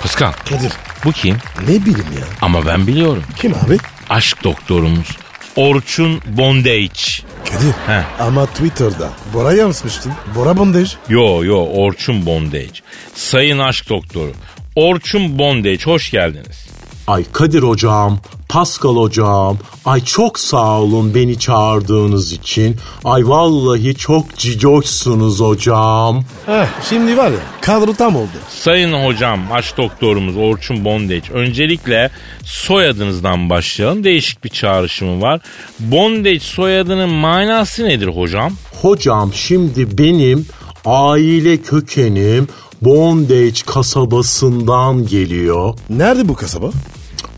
Pascal 0.00 0.32
Kadir. 0.32 0.72
bu 1.04 1.12
kim? 1.12 1.36
Ne 1.62 1.68
bileyim 1.68 2.12
ya. 2.18 2.24
Ama 2.42 2.66
ben 2.66 2.86
biliyorum. 2.86 3.22
Kim 3.36 3.54
abi? 3.54 3.78
Aşk 4.10 4.44
doktorumuz. 4.44 5.08
Orçun 5.56 6.20
Bondage. 6.26 7.02
Kadir. 7.44 7.72
He. 7.86 8.02
Ama 8.20 8.46
Twitter'da 8.46 9.10
Bora 9.34 9.52
yansımıştın. 9.52 10.12
Bora 10.34 10.56
bondaj. 10.56 10.94
Yo 11.08 11.44
yo 11.44 11.56
Orçun 11.56 12.26
Bondage. 12.26 12.80
Sayın 13.14 13.58
aşk 13.58 13.88
doktoru. 13.88 14.32
Orçun 14.76 15.38
Bondage 15.38 15.84
hoş 15.84 16.10
geldiniz. 16.10 16.66
Ay 17.06 17.24
Kadir 17.32 17.62
hocam, 17.62 18.18
Pascal 18.54 18.96
hocam, 18.96 19.58
ay 19.84 20.04
çok 20.04 20.38
sağ 20.38 20.80
olun 20.80 21.14
beni 21.14 21.38
çağırdığınız 21.38 22.32
için. 22.32 22.76
Ay 23.04 23.28
vallahi 23.28 23.94
çok 23.94 24.36
cicoşsunuz 24.36 25.40
hocam. 25.40 26.24
Heh, 26.46 26.66
şimdi 26.88 27.16
var 27.16 27.30
ya 27.30 27.38
kadro 27.60 27.94
tam 27.94 28.16
oldu. 28.16 28.28
Sayın 28.48 29.06
hocam 29.06 29.52
aşk 29.52 29.76
doktorumuz 29.76 30.36
Orçun 30.36 30.84
Bondage. 30.84 31.32
Öncelikle 31.32 32.10
soyadınızdan 32.44 33.50
başlayalım. 33.50 34.04
Değişik 34.04 34.44
bir 34.44 34.48
çağrışımı 34.48 35.20
var. 35.22 35.40
Bondage 35.80 36.40
soyadının 36.40 37.10
manası 37.10 37.84
nedir 37.84 38.06
hocam? 38.06 38.52
Hocam 38.82 39.32
şimdi 39.34 39.98
benim 39.98 40.46
aile 40.84 41.56
kökenim 41.56 42.48
Bondage 42.82 43.60
kasabasından 43.66 45.06
geliyor. 45.06 45.78
Nerede 45.90 46.28
bu 46.28 46.34
kasaba? 46.34 46.70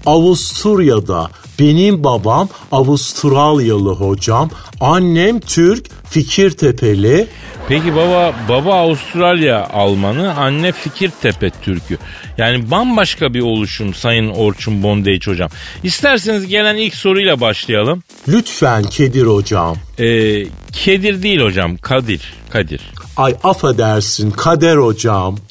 Avusturya'da. 0.07 1.31
Benim 1.59 2.05
babam 2.05 2.49
Avustralyalı 2.73 3.95
hocam. 3.95 4.51
Annem 4.81 5.40
Türk, 5.40 5.87
Fikirtepeli. 6.11 7.27
Peki 7.69 7.97
baba 7.97 8.35
baba 8.49 8.75
Avustralya 8.75 9.69
Almanı, 9.73 10.35
anne 10.35 10.73
Fikirtepe 10.73 11.51
Türkü. 11.51 11.99
Yani 12.38 12.71
bambaşka 12.71 13.35
bir 13.35 13.40
oluşum 13.40 13.95
Sayın 13.95 14.29
Orçun 14.29 14.83
Bondage 14.83 15.27
hocam. 15.27 15.51
İsterseniz 15.83 16.47
gelen 16.47 16.77
ilk 16.77 16.95
soruyla 16.95 17.40
başlayalım. 17.40 18.03
Lütfen 18.29 18.83
Kedir 18.83 19.27
hocam. 19.27 19.77
Ee, 19.99 20.45
Kedir 20.73 21.23
değil 21.23 21.40
hocam, 21.40 21.77
Kadir. 21.77 22.35
Kadir. 22.51 22.81
Ay 23.16 23.37
affedersin 23.45 24.31
Kader 24.31 24.77
hocam. 24.77 25.37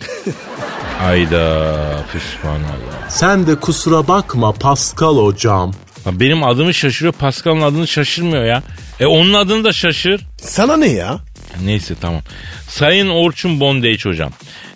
Ayda 1.03 1.75
pişman 2.13 2.59
Allah. 2.59 3.09
Sen 3.09 3.47
de 3.47 3.55
kusura 3.55 4.07
bakma 4.07 4.51
Pascal 4.51 5.17
hocam. 5.17 5.73
Ya 6.05 6.19
Benim 6.19 6.43
adımı 6.43 6.73
şaşırıyor, 6.73 7.13
Pascal'ın 7.13 7.61
adını 7.61 7.87
şaşırmıyor 7.87 8.43
ya. 8.43 8.63
E 8.99 9.05
onun 9.05 9.33
adını 9.33 9.63
da 9.63 9.73
şaşır. 9.73 10.21
Sana 10.37 10.77
ne 10.77 10.87
ya? 10.87 11.19
Neyse 11.63 11.95
tamam. 12.01 12.21
Sayın 12.67 13.09
Orçun 13.09 13.59
Bondage 13.59 14.03
hocam. 14.03 14.31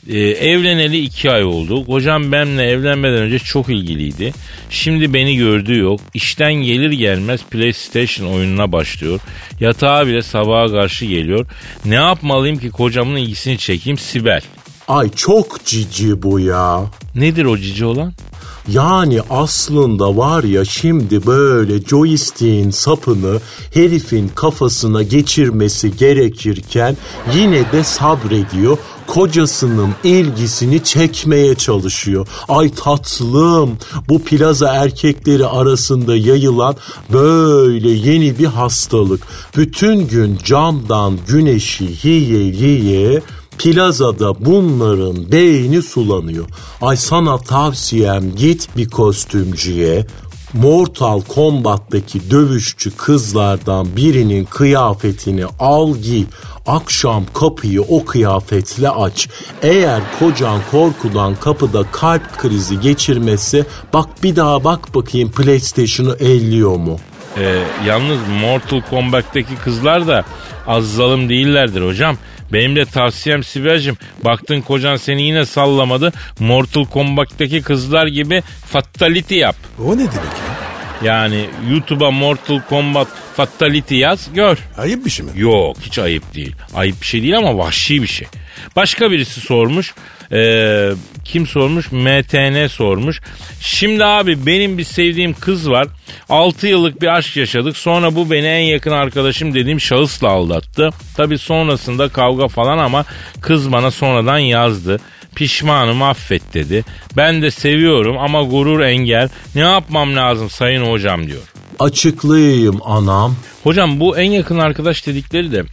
Ee, 0.09 0.19
evleneli 0.19 0.99
iki 0.99 1.31
ay 1.31 1.43
oldu. 1.43 1.83
Hocam 1.85 2.31
benimle 2.31 2.63
evlenmeden 2.63 3.17
önce 3.17 3.39
çok 3.39 3.69
ilgiliydi. 3.69 4.33
Şimdi 4.69 5.13
beni 5.13 5.37
gördüğü 5.37 5.77
yok. 5.77 5.99
İşten 6.13 6.53
gelir 6.53 6.91
gelmez 6.91 7.41
PlayStation 7.51 8.27
oyununa 8.33 8.71
başlıyor. 8.71 9.19
Yatağa 9.59 10.07
bile 10.07 10.21
sabaha 10.21 10.67
karşı 10.67 11.05
geliyor. 11.05 11.45
Ne 11.85 11.95
yapmalıyım 11.95 12.57
ki 12.59 12.69
kocamın 12.69 13.15
ilgisini 13.15 13.57
çekeyim 13.57 13.97
Sibel. 13.97 14.41
Ay 14.89 15.09
çok 15.09 15.65
cici 15.65 16.23
bu 16.23 16.39
ya. 16.39 16.81
Nedir 17.15 17.45
o 17.45 17.57
cici 17.57 17.85
olan? 17.85 18.13
Yani 18.67 19.21
aslında 19.29 20.17
var 20.17 20.43
ya 20.43 20.65
şimdi 20.65 21.25
böyle 21.25 21.81
joystick'in 21.81 22.69
sapını 22.69 23.39
herifin 23.73 24.27
kafasına 24.35 25.03
geçirmesi 25.03 25.97
gerekirken 25.97 26.97
yine 27.35 27.71
de 27.71 27.83
sabrediyor. 27.83 28.77
Kocasının 29.07 29.89
ilgisini 30.03 30.83
çekmeye 30.83 31.55
çalışıyor. 31.55 32.27
Ay 32.47 32.71
tatlım 32.73 33.77
bu 34.09 34.23
plaza 34.23 34.73
erkekleri 34.73 35.45
arasında 35.45 36.15
yayılan 36.15 36.75
böyle 37.13 37.89
yeni 37.89 38.39
bir 38.39 38.45
hastalık. 38.45 39.21
Bütün 39.57 40.07
gün 40.07 40.39
camdan 40.43 41.17
güneşi 41.27 41.89
yiye 42.03 42.43
yiye 42.43 43.21
Plazada 43.59 44.45
bunların 44.45 45.31
beyni 45.31 45.81
sulanıyor. 45.81 46.45
Ay 46.81 46.97
sana 46.97 47.37
tavsiyem 47.37 48.35
git 48.35 48.77
bir 48.77 48.89
kostümcüye. 48.89 50.05
Mortal 50.53 51.21
Kombat'taki 51.21 52.31
dövüşçü 52.31 52.91
kızlardan 52.97 53.87
birinin 53.95 54.45
kıyafetini 54.45 55.45
al 55.59 55.95
giy. 55.95 56.23
Akşam 56.67 57.23
kapıyı 57.33 57.81
o 57.81 58.05
kıyafetle 58.05 58.89
aç. 58.89 59.29
Eğer 59.61 60.01
kocan 60.19 60.59
korkudan 60.71 61.35
kapıda 61.35 61.83
kalp 61.91 62.37
krizi 62.37 62.79
geçirmesi 62.79 63.65
bak 63.93 64.23
bir 64.23 64.35
daha 64.35 64.63
bak 64.63 64.95
bakayım 64.95 65.31
PlayStation'ı 65.31 66.15
elliyor 66.19 66.75
mu? 66.77 66.99
Ee, 67.37 67.59
yalnız 67.85 68.19
Mortal 68.41 68.81
Kombat'taki 68.81 69.55
kızlar 69.55 70.07
da 70.07 70.25
az 70.67 70.93
zalim 70.93 71.29
değillerdir 71.29 71.81
hocam. 71.81 72.17
Benim 72.53 72.75
de 72.75 72.85
tavsiyem 72.85 73.43
Sibel'cim 73.43 73.97
baktın 74.25 74.61
kocan 74.61 74.95
seni 74.95 75.21
yine 75.21 75.45
sallamadı. 75.45 76.13
Mortal 76.39 76.85
Kombat'taki 76.85 77.61
kızlar 77.61 78.07
gibi 78.07 78.43
fatality 78.65 79.35
yap. 79.35 79.55
O 79.85 79.93
ne 79.93 79.97
demek 79.99 80.13
ya? 80.13 80.59
Yani 81.03 81.45
YouTube'a 81.71 82.11
Mortal 82.11 82.59
Kombat 82.69 83.07
fatality 83.35 83.95
yaz 83.95 84.33
gör. 84.33 84.57
Ayıp 84.77 85.05
bir 85.05 85.09
şey 85.09 85.25
mi? 85.25 85.31
Yok 85.35 85.77
hiç 85.81 85.99
ayıp 85.99 86.35
değil. 86.35 86.55
Ayıp 86.75 87.01
bir 87.01 87.05
şey 87.05 87.21
değil 87.21 87.37
ama 87.37 87.57
vahşi 87.57 88.01
bir 88.01 88.07
şey. 88.07 88.27
Başka 88.75 89.11
birisi 89.11 89.41
sormuş. 89.41 89.93
Ee, 90.31 90.91
kim 91.25 91.47
sormuş? 91.47 91.91
MTN 91.91 92.67
sormuş. 92.67 93.21
Şimdi 93.61 94.05
abi 94.05 94.45
benim 94.45 94.77
bir 94.77 94.83
sevdiğim 94.83 95.33
kız 95.33 95.69
var. 95.69 95.87
6 96.29 96.67
yıllık 96.67 97.01
bir 97.01 97.07
aşk 97.07 97.37
yaşadık. 97.37 97.77
Sonra 97.77 98.15
bu 98.15 98.31
beni 98.31 98.45
en 98.47 98.65
yakın 98.65 98.91
arkadaşım 98.91 99.53
dediğim 99.53 99.81
şahısla 99.81 100.29
aldattı. 100.29 100.89
Tabi 101.17 101.37
sonrasında 101.37 102.09
kavga 102.09 102.47
falan 102.47 102.77
ama 102.77 103.05
kız 103.41 103.71
bana 103.71 103.91
sonradan 103.91 104.37
yazdı. 104.37 104.99
Pişmanım 105.35 106.01
affet 106.01 106.53
dedi. 106.53 106.85
Ben 107.17 107.41
de 107.41 107.51
seviyorum 107.51 108.17
ama 108.17 108.43
gurur 108.43 108.79
engel. 108.79 109.29
Ne 109.55 109.61
yapmam 109.61 110.15
lazım 110.15 110.49
sayın 110.49 110.85
hocam 110.85 111.27
diyor. 111.27 111.41
Açıklayayım 111.79 112.79
anam. 112.85 113.35
Hocam 113.63 113.99
bu 113.99 114.17
en 114.17 114.31
yakın 114.31 114.57
arkadaş 114.59 115.07
dedikleri 115.07 115.51
de 115.51 115.63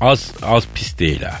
az 0.00 0.30
az 0.42 0.64
pis 0.74 0.98
değil 0.98 1.22
ha. 1.22 1.40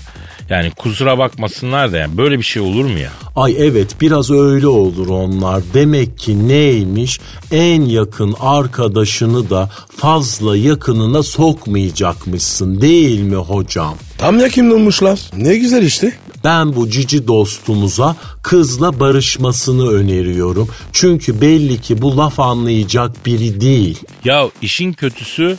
Yani 0.52 0.70
kusura 0.70 1.18
bakmasınlar 1.18 1.92
da 1.92 1.96
yani 1.96 2.16
böyle 2.16 2.38
bir 2.38 2.42
şey 2.42 2.62
olur 2.62 2.84
mu 2.84 2.98
ya? 2.98 3.10
Ay 3.36 3.54
evet 3.58 4.00
biraz 4.00 4.30
öyle 4.30 4.66
olur 4.66 5.08
onlar. 5.08 5.62
Demek 5.74 6.18
ki 6.18 6.48
neymiş? 6.48 7.20
En 7.52 7.82
yakın 7.82 8.34
arkadaşını 8.40 9.50
da 9.50 9.70
fazla 9.96 10.56
yakınına 10.56 11.22
sokmayacakmışsın 11.22 12.80
değil 12.80 13.20
mi 13.20 13.36
hocam? 13.36 13.94
Tam 14.18 14.38
yakın 14.38 14.70
olmuşlar. 14.70 15.20
Ne 15.36 15.56
güzel 15.56 15.82
işte. 15.82 16.12
Ben 16.44 16.76
bu 16.76 16.90
cici 16.90 17.26
dostumuza 17.28 18.16
kızla 18.42 19.00
barışmasını 19.00 19.88
öneriyorum. 19.88 20.68
Çünkü 20.92 21.40
belli 21.40 21.80
ki 21.80 22.02
bu 22.02 22.16
laf 22.16 22.40
anlayacak 22.40 23.26
biri 23.26 23.60
değil. 23.60 24.00
Ya 24.24 24.48
işin 24.62 24.92
kötüsü 24.92 25.58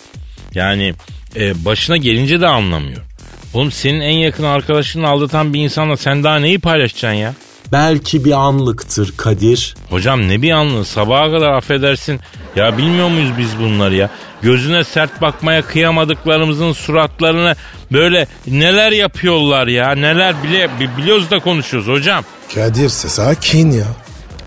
yani 0.55 0.93
e, 1.35 1.65
başına 1.65 1.97
gelince 1.97 2.41
de 2.41 2.47
anlamıyor. 2.47 3.12
Oğlum 3.53 3.71
senin 3.71 4.01
en 4.01 4.17
yakın 4.17 4.43
arkadaşını 4.43 5.07
aldatan 5.07 5.53
bir 5.53 5.59
insanla 5.59 5.97
sen 5.97 6.23
daha 6.23 6.39
neyi 6.39 6.59
paylaşacaksın 6.59 7.17
ya? 7.17 7.33
Belki 7.71 8.25
bir 8.25 8.31
anlıktır 8.31 9.13
Kadir. 9.17 9.75
Hocam 9.89 10.27
ne 10.27 10.41
bir 10.41 10.51
anlığı 10.51 10.85
sabaha 10.85 11.31
kadar 11.31 11.51
affedersin. 11.51 12.19
Ya 12.55 12.77
bilmiyor 12.77 13.09
muyuz 13.09 13.29
biz 13.37 13.59
bunları 13.59 13.95
ya? 13.95 14.09
Gözüne 14.41 14.83
sert 14.83 15.21
bakmaya 15.21 15.61
kıyamadıklarımızın 15.61 16.73
suratlarını 16.73 17.55
böyle 17.91 18.27
neler 18.47 18.91
yapıyorlar 18.91 19.67
ya? 19.67 19.91
Neler 19.91 20.43
bile 20.43 20.69
bi- 20.79 20.97
biliyoruz 20.97 21.31
da 21.31 21.39
konuşuyoruz 21.39 21.87
hocam. 21.89 22.23
Kadir 22.55 22.89
sakin 22.89 23.71
ya. 23.71 23.85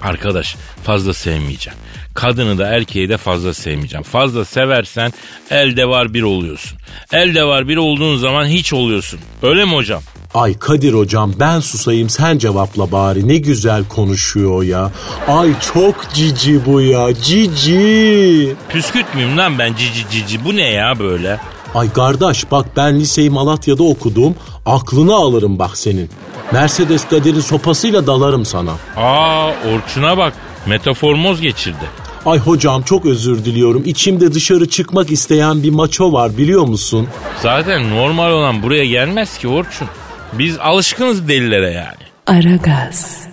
Arkadaş 0.03 0.57
fazla 0.85 1.15
sevmeyeceğim. 1.15 1.79
Kadını 2.17 2.59
da 2.59 2.67
erkeği 2.67 3.09
de 3.09 3.17
fazla 3.17 3.55
sevmeyeceğim. 3.55 4.03
Fazla 4.05 4.45
seversen 4.45 5.13
elde 5.51 5.89
var 5.89 6.15
bir 6.15 6.23
oluyorsun. 6.23 6.79
Elde 7.13 7.45
var 7.45 7.69
bir 7.69 7.77
olduğun 7.77 8.17
zaman 8.17 8.47
hiç 8.47 8.73
oluyorsun. 8.73 9.21
Öyle 9.43 9.65
mi 9.65 9.75
hocam? 9.75 10.03
Ay 10.35 10.59
Kadir 10.59 10.93
hocam 10.93 11.33
ben 11.41 11.61
susayım 11.61 12.09
sen 12.11 12.39
cevapla 12.39 12.93
bari 12.93 13.29
ne 13.29 13.37
güzel 13.37 13.85
konuşuyor 13.89 14.63
ya. 14.63 14.93
Ay 15.29 15.51
çok 15.75 16.11
cici 16.15 16.67
bu 16.67 16.81
ya 16.81 17.15
cici. 17.15 18.55
Püskürt 18.69 19.15
müyüm 19.15 19.39
lan 19.39 19.59
ben 19.59 19.75
cici 19.75 20.11
cici 20.11 20.45
bu 20.45 20.57
ne 20.57 20.71
ya 20.71 20.99
böyle? 20.99 21.41
Ay 21.75 21.93
kardeş 21.93 22.51
bak 22.51 22.67
ben 22.77 23.01
liseyi 23.01 23.31
Malatya'da 23.31 23.83
okudum 23.83 24.35
aklını 24.67 25.15
alırım 25.15 25.59
bak 25.59 25.77
senin. 25.77 26.11
Mercedes 26.53 27.09
Kadir'in 27.09 27.41
sopasıyla 27.41 28.07
dalarım 28.07 28.45
sana. 28.45 28.73
Aa 28.97 29.49
Orçun'a 29.49 30.19
bak 30.19 30.33
metaformoz 30.67 31.41
geçirdi. 31.41 32.06
Ay 32.27 32.39
hocam 32.39 32.83
çok 32.83 33.07
özür 33.07 33.45
diliyorum. 33.45 33.83
İçimde 33.87 34.35
dışarı 34.35 34.69
çıkmak 34.69 35.11
isteyen 35.13 35.63
bir 35.63 35.71
maço 35.71 36.13
var 36.13 36.37
biliyor 36.39 36.67
musun? 36.67 37.09
Zaten 37.43 37.91
normal 37.91 38.31
olan 38.31 38.63
buraya 38.63 38.87
gelmez 38.87 39.39
ki 39.39 39.49
Orçun. 39.49 39.89
Biz 40.33 40.59
alışkınız 40.59 41.29
delilere 41.29 41.71
yani. 41.71 42.07
Aragaz. 42.27 43.27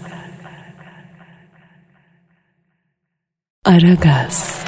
Aragaz. 3.66 4.64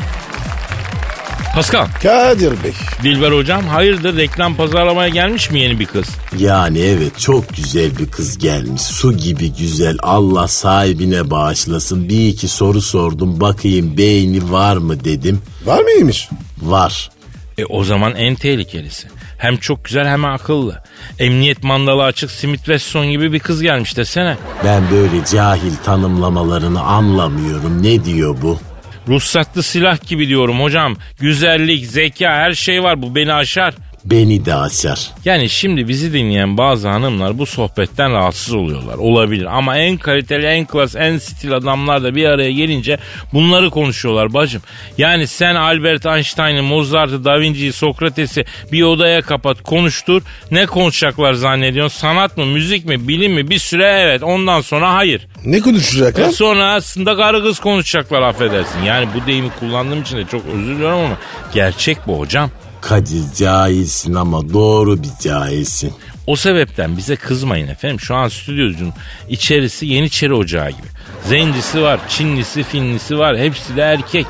Pascal, 1.55 1.87
Kadir 2.03 2.51
Bey. 2.63 2.73
Dilber 3.03 3.31
hocam 3.31 3.67
hayırdır 3.67 4.17
reklam 4.17 4.55
pazarlamaya 4.55 5.09
gelmiş 5.09 5.51
mi 5.51 5.59
yeni 5.59 5.79
bir 5.79 5.85
kız? 5.85 6.05
Yani 6.37 6.79
evet 6.79 7.19
çok 7.19 7.55
güzel 7.55 7.97
bir 7.97 8.11
kız 8.11 8.37
gelmiş. 8.37 8.81
Su 8.81 9.17
gibi 9.17 9.53
güzel. 9.53 9.97
Allah 10.03 10.47
sahibine 10.47 11.29
bağışlasın. 11.29 12.09
Bir 12.09 12.27
iki 12.27 12.47
soru 12.47 12.81
sordum. 12.81 13.41
Bakayım 13.41 13.97
beyni 13.97 14.51
var 14.51 14.77
mı 14.77 15.03
dedim. 15.03 15.41
Var 15.65 15.81
mıymış? 15.81 16.29
Var. 16.61 17.09
E 17.57 17.65
o 17.65 17.83
zaman 17.83 18.15
en 18.15 18.35
tehlikelisi. 18.35 19.07
Hem 19.37 19.57
çok 19.57 19.85
güzel 19.85 20.07
hem 20.07 20.25
akıllı. 20.25 20.83
Emniyet 21.19 21.63
mandalı 21.63 22.03
açık 22.03 22.31
Smith 22.31 22.63
Wesson 22.63 23.05
gibi 23.07 23.33
bir 23.33 23.39
kız 23.39 23.61
gelmiş 23.61 23.97
desene. 23.97 24.37
Ben 24.65 24.83
böyle 24.91 25.25
cahil 25.25 25.75
tanımlamalarını 25.85 26.81
anlamıyorum. 26.81 27.83
Ne 27.83 28.05
diyor 28.05 28.37
bu? 28.41 28.59
Ruhsatlı 29.07 29.63
silah 29.63 30.07
gibi 30.07 30.27
diyorum 30.27 30.59
hocam. 30.59 30.95
Güzellik, 31.19 31.85
zeka 31.85 32.29
her 32.29 32.53
şey 32.53 32.83
var 32.83 33.01
bu 33.01 33.15
beni 33.15 33.33
aşar. 33.33 33.73
Beni 34.05 34.45
de 34.45 34.55
açar. 34.55 35.11
Yani 35.25 35.49
şimdi 35.49 35.87
bizi 35.87 36.13
dinleyen 36.13 36.57
bazı 36.57 36.87
hanımlar 36.87 37.37
bu 37.37 37.45
sohbetten 37.45 38.13
rahatsız 38.13 38.53
oluyorlar. 38.53 38.95
Olabilir 38.95 39.57
ama 39.57 39.77
en 39.77 39.97
kaliteli, 39.97 40.45
en 40.45 40.65
klas, 40.65 40.95
en 40.95 41.17
stil 41.17 41.53
adamlar 41.53 42.03
da 42.03 42.15
bir 42.15 42.25
araya 42.25 42.51
gelince 42.51 42.97
bunları 43.33 43.69
konuşuyorlar 43.69 44.33
bacım. 44.33 44.61
Yani 44.97 45.27
sen 45.27 45.55
Albert 45.55 46.05
Einstein'ı, 46.05 46.63
Mozart'ı, 46.63 47.25
Da 47.25 47.39
Vinci'yi, 47.39 47.73
Sokrates'i 47.73 48.45
bir 48.71 48.83
odaya 48.83 49.21
kapat 49.21 49.61
konuştur. 49.63 50.21
Ne 50.51 50.65
konuşacaklar 50.65 51.33
zannediyorsun? 51.33 51.99
Sanat 51.99 52.37
mı, 52.37 52.45
müzik 52.45 52.85
mi, 52.85 53.07
bilim 53.07 53.33
mi? 53.33 53.49
Bir 53.49 53.59
süre 53.59 53.99
evet 54.01 54.23
ondan 54.23 54.61
sonra 54.61 54.93
hayır. 54.93 55.27
Ne 55.45 55.59
konuşacak 55.59 56.19
E 56.19 56.31
sonra 56.31 56.73
aslında 56.73 57.17
karı 57.17 57.43
kız 57.43 57.59
konuşacaklar 57.59 58.21
affedersin. 58.21 58.83
Yani 58.83 59.07
bu 59.15 59.27
deyimi 59.27 59.49
kullandığım 59.59 60.01
için 60.01 60.17
de 60.17 60.25
çok 60.31 60.41
özür 60.45 60.75
diliyorum 60.75 60.99
ama 60.99 61.17
gerçek 61.53 61.97
bu 62.07 62.19
hocam. 62.19 62.49
Kadir 62.87 63.23
cahilsin 63.37 64.13
ama 64.13 64.53
doğru 64.53 65.03
bir 65.03 65.09
cahilsin. 65.23 65.93
O 66.27 66.35
sebepten 66.35 66.97
bize 66.97 67.15
kızmayın 67.15 67.67
efendim. 67.67 67.99
Şu 67.99 68.15
an 68.15 68.27
stüdyocunun 68.27 68.93
içerisi 69.29 69.85
Yeniçeri 69.85 70.33
Ocağı 70.33 70.69
gibi. 70.69 70.87
Zencisi 71.23 71.81
var, 71.81 71.99
Çinlisi, 72.09 72.63
Finlisi 72.63 73.19
var. 73.19 73.37
Hepsi 73.37 73.75
de 73.75 73.81
erkek. 73.81 74.25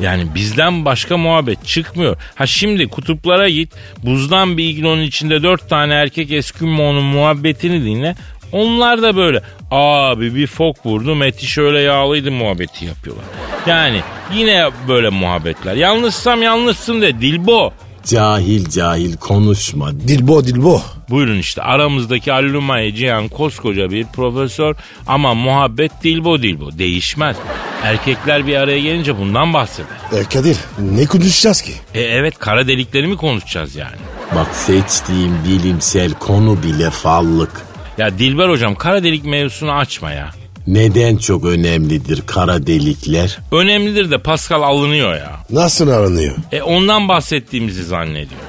Yani 0.00 0.34
bizden 0.34 0.84
başka 0.84 1.16
muhabbet 1.16 1.66
çıkmıyor. 1.66 2.16
Ha 2.34 2.46
şimdi 2.46 2.88
kutuplara 2.88 3.48
git. 3.48 3.72
Buzdan 4.02 4.58
bir 4.58 4.64
iglonun 4.64 5.02
içinde 5.02 5.42
dört 5.42 5.68
tane 5.68 5.94
erkek 5.94 6.32
Eskimo'nun 6.32 7.04
muhabbetini 7.04 7.84
dinle. 7.84 8.16
Onlar 8.52 9.02
da 9.02 9.16
böyle 9.16 9.42
abi 9.70 10.34
bir 10.34 10.46
fok 10.46 10.86
vurdu 10.86 11.14
Meti 11.14 11.46
şöyle 11.46 11.80
yağlıydı 11.80 12.32
muhabbeti 12.32 12.84
yapıyorlar. 12.84 13.24
Yani 13.66 14.00
yine 14.34 14.68
böyle 14.88 15.08
muhabbetler. 15.08 15.74
Yanlışsam 15.74 16.42
yanlışsın 16.42 17.00
de 17.00 17.20
Dilbo. 17.20 17.72
Cahil 18.06 18.68
cahil 18.68 19.16
konuşma. 19.16 19.92
Dilbo 19.92 20.44
dilbo. 20.44 20.82
Buyurun 21.10 21.38
işte 21.38 21.62
aramızdaki 21.62 22.32
Allumay 22.32 22.94
Cihan 22.94 23.28
koskoca 23.28 23.90
bir 23.90 24.06
profesör 24.06 24.76
ama 25.06 25.34
muhabbet 25.34 25.92
dilbo 26.04 26.42
dilbo 26.42 26.78
değişmez. 26.78 27.36
Erkekler 27.82 28.46
bir 28.46 28.56
araya 28.56 28.80
gelince 28.80 29.18
bundan 29.18 29.54
bahseder. 29.54 29.96
E 30.12 30.24
Kadir 30.24 30.56
ne 30.78 31.06
konuşacağız 31.06 31.62
ki? 31.62 31.72
E 31.94 32.00
evet 32.00 32.38
kara 32.38 32.66
delikleri 32.66 33.06
mi 33.06 33.16
konuşacağız 33.16 33.76
yani? 33.76 33.96
Bak 34.34 34.54
seçtiğim 34.54 35.32
bilimsel 35.48 36.14
konu 36.14 36.62
bile 36.62 36.90
fallık. 36.90 37.66
Ya 37.98 38.18
Dilber 38.18 38.48
hocam 38.48 38.74
kara 38.74 39.02
delik 39.04 39.24
mevzusunu 39.24 39.72
açma 39.72 40.12
ya. 40.12 40.30
Neden 40.66 41.16
çok 41.16 41.44
önemlidir 41.44 42.22
kara 42.26 42.66
delikler? 42.66 43.38
Önemlidir 43.52 44.10
de 44.10 44.18
Pascal 44.18 44.62
alınıyor 44.62 45.14
ya. 45.14 45.30
Nasıl 45.50 45.88
aranıyor? 45.88 46.36
E 46.52 46.62
ondan 46.62 47.08
bahsettiğimizi 47.08 47.84
zannediyor. 47.84 48.40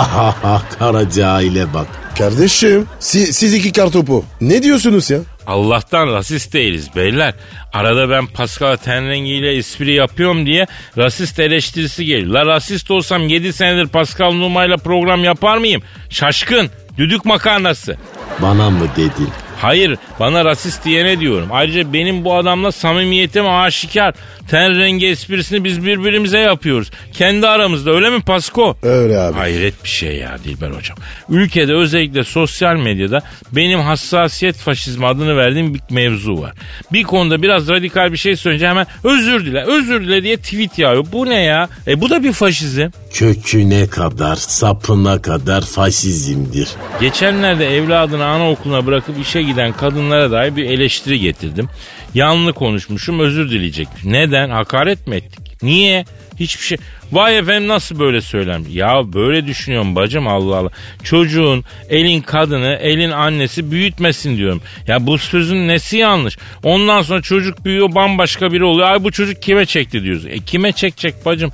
kara 0.78 1.10
cahile 1.10 1.74
bak. 1.74 1.86
Kardeşim 2.18 2.86
si- 3.00 3.32
siz 3.32 3.54
iki 3.54 3.72
kartopu. 3.72 4.24
Ne 4.40 4.62
diyorsunuz 4.62 5.10
ya? 5.10 5.18
Allah'tan 5.46 6.06
rasist 6.06 6.52
değiliz 6.52 6.88
beyler. 6.96 7.34
Arada 7.72 8.10
ben 8.10 8.26
Pascal 8.26 8.76
ten 8.76 9.08
rengiyle 9.08 9.56
espri 9.56 9.94
yapıyorum 9.94 10.46
diye 10.46 10.66
rasist 10.98 11.40
eleştirisi 11.40 12.04
geliyor. 12.04 12.32
La 12.32 12.46
rasist 12.46 12.90
olsam 12.90 13.28
7 13.28 13.52
senedir 13.52 13.86
Pascal 13.88 14.32
Numa'yla 14.32 14.76
program 14.76 15.24
yapar 15.24 15.58
mıyım? 15.58 15.82
Şaşkın, 16.10 16.70
düdük 16.98 17.24
makarnası. 17.24 17.96
Bana 18.42 18.70
mı 18.70 18.86
dedin? 18.96 19.28
Hayır 19.62 19.98
bana 20.20 20.44
rasist 20.44 20.84
diyene 20.84 21.20
diyorum. 21.20 21.48
Ayrıca 21.52 21.92
benim 21.92 22.24
bu 22.24 22.34
adamla 22.34 22.72
samimiyetim 22.72 23.48
aşikar. 23.48 24.14
Ten 24.50 24.78
rengi 24.78 25.06
esprisini 25.06 25.64
biz 25.64 25.84
birbirimize 25.84 26.38
yapıyoruz. 26.38 26.90
Kendi 27.12 27.48
aramızda 27.48 27.90
öyle 27.90 28.10
mi 28.10 28.20
Pasko? 28.20 28.76
Öyle 28.82 29.18
abi. 29.18 29.36
Hayret 29.36 29.84
bir 29.84 29.88
şey 29.88 30.16
ya 30.16 30.38
Dilber 30.44 30.70
hocam. 30.70 30.96
Ülkede 31.28 31.74
özellikle 31.74 32.24
sosyal 32.24 32.76
medyada 32.76 33.22
benim 33.52 33.80
hassasiyet 33.80 34.56
faşizmi 34.56 35.06
adını 35.06 35.36
verdiğim 35.36 35.74
bir 35.74 35.80
mevzu 35.90 36.40
var. 36.40 36.52
Bir 36.92 37.02
konuda 37.02 37.42
biraz 37.42 37.68
radikal 37.68 38.12
bir 38.12 38.16
şey 38.16 38.36
söyleyince 38.36 38.68
hemen 38.68 38.86
özür 39.04 39.46
dile 39.46 39.64
özür 39.64 40.00
dile 40.00 40.22
diye 40.22 40.36
tweet 40.36 40.78
yağıyor. 40.78 41.06
Bu 41.12 41.26
ne 41.26 41.40
ya? 41.42 41.68
E 41.86 42.00
bu 42.00 42.10
da 42.10 42.22
bir 42.24 42.32
faşizm. 42.32 42.90
Köküne 43.12 43.86
kadar, 43.86 44.36
sapına 44.36 45.22
kadar 45.22 45.62
faşizmdir. 45.62 46.68
Geçenlerde 47.00 47.76
evladını 47.76 48.24
anaokuluna 48.24 48.86
bırakıp 48.86 49.20
işe 49.20 49.42
giden 49.42 49.72
kadınlara 49.72 50.30
dair 50.30 50.56
bir 50.56 50.64
eleştiri 50.64 51.20
getirdim. 51.20 51.68
Yanlı 52.14 52.52
konuşmuşum 52.52 53.20
özür 53.20 53.50
dileyecekmiş. 53.50 54.04
Neden? 54.04 54.50
Hakaret 54.50 55.06
mi 55.06 55.16
ettik? 55.16 55.62
Niye? 55.62 56.04
Hiçbir 56.40 56.64
şey. 56.64 56.78
Vay 57.12 57.38
efendim 57.38 57.68
nasıl 57.68 57.98
böyle 57.98 58.20
söylenmiş? 58.20 58.74
Ya 58.74 59.12
böyle 59.12 59.46
düşünüyorum 59.46 59.96
bacım 59.96 60.28
Allah 60.28 60.56
Allah. 60.56 60.70
Çocuğun 61.02 61.64
elin 61.88 62.20
kadını 62.20 62.78
elin 62.80 63.10
annesi 63.10 63.70
büyütmesin 63.70 64.36
diyorum. 64.36 64.62
Ya 64.86 65.06
bu 65.06 65.18
sözün 65.18 65.68
nesi 65.68 65.96
yanlış? 65.96 66.38
Ondan 66.62 67.02
sonra 67.02 67.22
çocuk 67.22 67.64
büyüyor 67.64 67.94
bambaşka 67.94 68.52
biri 68.52 68.64
oluyor. 68.64 68.88
Ay 68.88 69.04
bu 69.04 69.12
çocuk 69.12 69.42
kime 69.42 69.66
çekti 69.66 70.02
diyoruz. 70.02 70.26
E 70.26 70.38
kime 70.38 70.72
çekecek 70.72 71.26
bacım? 71.26 71.52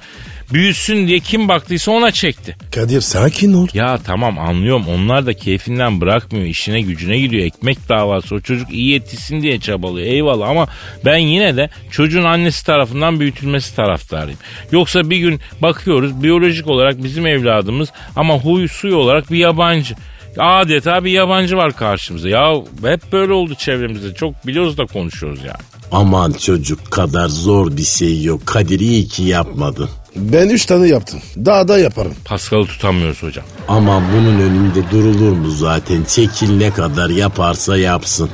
Büyüsün 0.53 1.07
diye 1.07 1.19
kim 1.19 1.49
baktıysa 1.49 1.93
ona 1.93 2.11
çekti. 2.11 2.57
Kadir 2.75 3.01
sakin 3.01 3.53
ol. 3.53 3.69
Ya 3.75 3.99
tamam 4.05 4.39
anlıyorum 4.39 4.85
onlar 4.89 5.27
da 5.27 5.35
keyfinden 5.35 6.01
bırakmıyor 6.01 6.47
işine 6.47 6.81
gücüne 6.81 7.19
gidiyor 7.19 7.45
ekmek 7.45 7.89
davası 7.89 8.35
o 8.35 8.41
çocuk 8.41 8.73
iyi 8.73 8.93
yetişsin 8.93 9.43
diye 9.43 9.61
çabalıyor 9.61 10.07
eyvallah 10.07 10.49
ama 10.49 10.67
ben 11.05 11.17
yine 11.17 11.57
de 11.57 11.71
çocuğun 11.91 12.25
annesi 12.25 12.67
tarafından 12.67 13.21
büyütülmesi 13.21 13.77
taraftarıyım. 13.77 14.39
Yoksa 14.73 15.11
bir 15.11 15.17
gün 15.17 15.41
bakıyoruz 15.63 16.23
biyolojik 16.23 16.67
olarak 16.67 17.03
bizim 17.05 17.27
evladımız 17.27 17.89
ama 18.17 18.39
huy 18.39 18.69
suyu 18.69 18.97
olarak 18.97 19.31
bir 19.31 19.39
yabancı. 19.39 19.95
Adeta 20.39 21.05
bir 21.05 21.11
yabancı 21.11 21.57
var 21.57 21.73
karşımıza. 21.73 22.29
Ya 22.29 22.55
hep 22.83 23.13
böyle 23.13 23.33
oldu 23.33 23.55
çevremizde. 23.55 24.15
Çok 24.15 24.47
biliyoruz 24.47 24.79
da 24.79 24.87
konuşuyoruz 24.87 25.39
yani. 25.41 25.59
Aman 25.93 26.33
çocuk 26.33 26.91
kadar 26.91 27.29
zor 27.29 27.77
bir 27.77 27.83
şey 27.85 28.23
yok. 28.23 28.47
Kadir 28.47 28.81
iyi 28.81 29.09
ki 29.09 29.23
yapmadın. 29.23 29.89
Ben 30.17 30.49
üç 30.49 30.67
tane 30.67 30.89
yaptım. 30.89 31.21
Daha 31.37 31.69
da 31.69 31.79
yaparım. 31.79 32.15
Paskal'ı 32.25 32.67
tutamıyoruz 32.67 33.23
hocam. 33.23 33.45
Ama 33.69 34.03
bunun 34.13 34.41
önünde 34.41 34.91
durulur 34.91 35.33
mu 35.33 35.51
zaten? 35.51 36.05
Çekil 36.05 36.57
ne 36.57 36.71
kadar 36.71 37.11
yaparsa 37.11 37.77
yapsın. 37.77 38.31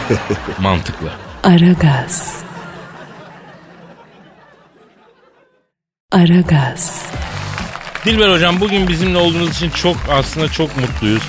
Mantıklı. 0.60 1.08
Aragaz. 1.42 2.36
Aragaz. 6.12 7.02
Dilber 8.06 8.32
hocam 8.32 8.60
bugün 8.60 8.88
bizimle 8.88 9.18
olduğunuz 9.18 9.50
için 9.50 9.70
çok 9.70 9.96
aslında 10.10 10.48
çok 10.48 10.76
mutluyuz. 10.76 11.22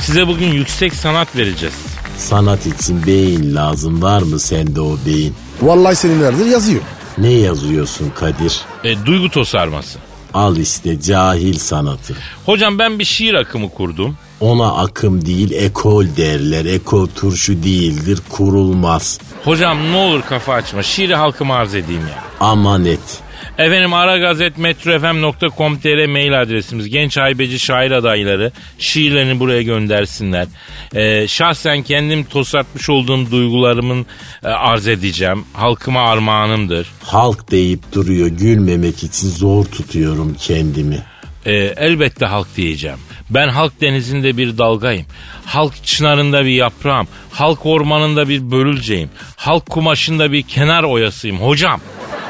Size 0.00 0.28
bugün 0.28 0.46
yüksek 0.46 0.94
sanat 0.94 1.36
vereceğiz. 1.36 1.74
Sanat 2.18 2.66
için 2.66 3.06
beyin 3.06 3.54
lazım. 3.54 4.02
Var 4.02 4.22
mı 4.22 4.38
sende 4.38 4.80
o 4.80 4.96
beyin? 5.06 5.34
Vallahi 5.62 5.96
seninlerde 5.96 6.44
yazıyor. 6.44 6.80
Ne 7.18 7.30
yazıyorsun 7.32 8.10
Kadir? 8.10 8.60
E, 8.84 9.06
duygu 9.06 9.30
tosarması. 9.30 9.98
Al 10.34 10.56
işte 10.56 11.00
cahil 11.00 11.58
sanatı. 11.58 12.14
Hocam 12.46 12.78
ben 12.78 12.98
bir 12.98 13.04
şiir 13.04 13.34
akımı 13.34 13.68
kurdum. 13.70 14.16
Ona 14.40 14.72
akım 14.72 15.26
değil 15.26 15.52
ekol 15.52 16.06
derler. 16.16 16.64
Ekol 16.64 17.06
turşu 17.16 17.62
değildir 17.62 18.18
kurulmaz. 18.28 19.18
Hocam 19.44 19.92
ne 19.92 19.96
olur 19.96 20.22
kafa 20.28 20.52
açma. 20.52 20.82
Şiiri 20.82 21.14
halkıma 21.14 21.54
arz 21.54 21.74
edeyim 21.74 22.02
ya. 22.02 22.24
Aman 22.40 22.84
et. 22.84 23.20
Efendim 23.58 23.94
aragazetmetrofm.com.tr 23.94 26.06
mail 26.06 26.40
adresimiz. 26.40 26.88
Genç 26.88 27.16
haybeci 27.16 27.58
şair 27.58 27.90
adayları 27.90 28.52
şiirlerini 28.78 29.40
buraya 29.40 29.62
göndersinler. 29.62 30.46
Ee, 30.94 31.28
şahsen 31.28 31.82
kendim 31.82 32.24
tosartmış 32.24 32.90
olduğum 32.90 33.30
duygularımın 33.30 34.06
e, 34.44 34.48
arz 34.48 34.88
edeceğim. 34.88 35.44
Halkıma 35.52 36.02
armağanımdır. 36.02 36.88
Halk 37.02 37.50
deyip 37.50 37.92
duruyor 37.92 38.26
gülmemek 38.26 39.04
için 39.04 39.28
zor 39.28 39.64
tutuyorum 39.64 40.36
kendimi. 40.40 41.02
Ee, 41.46 41.52
elbette 41.76 42.26
halk 42.26 42.56
diyeceğim. 42.56 42.98
Ben 43.30 43.48
halk 43.48 43.80
denizinde 43.80 44.36
bir 44.36 44.58
dalgayım. 44.58 45.06
Halk 45.46 45.84
çınarında 45.84 46.44
bir 46.44 46.50
yaprağım. 46.50 47.08
Halk 47.30 47.66
ormanında 47.66 48.28
bir 48.28 48.50
börülceğim. 48.50 49.10
Halk 49.36 49.66
kumaşında 49.66 50.32
bir 50.32 50.42
kenar 50.42 50.82
oyasıyım 50.82 51.36
hocam. 51.36 51.80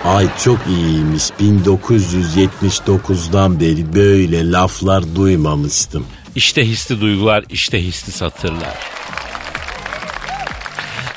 Ay 0.04 0.26
çok 0.44 0.58
iyiymiş 0.66 1.22
1979'dan 1.40 3.60
beri 3.60 3.94
böyle 3.94 4.50
laflar 4.50 5.16
duymamıştım. 5.16 6.06
İşte 6.34 6.66
hisli 6.66 7.00
duygular, 7.00 7.44
işte 7.48 7.82
hisli 7.82 8.12
satırlar. 8.12 8.74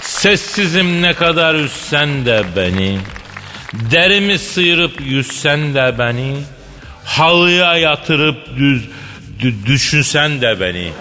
Sessizim 0.01 1.01
ne 1.01 1.13
kadar 1.13 1.55
üssen 1.55 2.25
de 2.25 2.43
beni, 2.55 2.99
derimi 3.91 4.39
sıyırıp 4.39 5.01
yüzsen 5.01 5.73
de 5.73 5.95
beni, 5.99 6.35
halıya 7.05 7.77
yatırıp 7.77 8.37
düz 8.57 8.83
dü- 9.39 9.65
düşünsen 9.65 10.41
de 10.41 10.59
beni, 10.59 10.91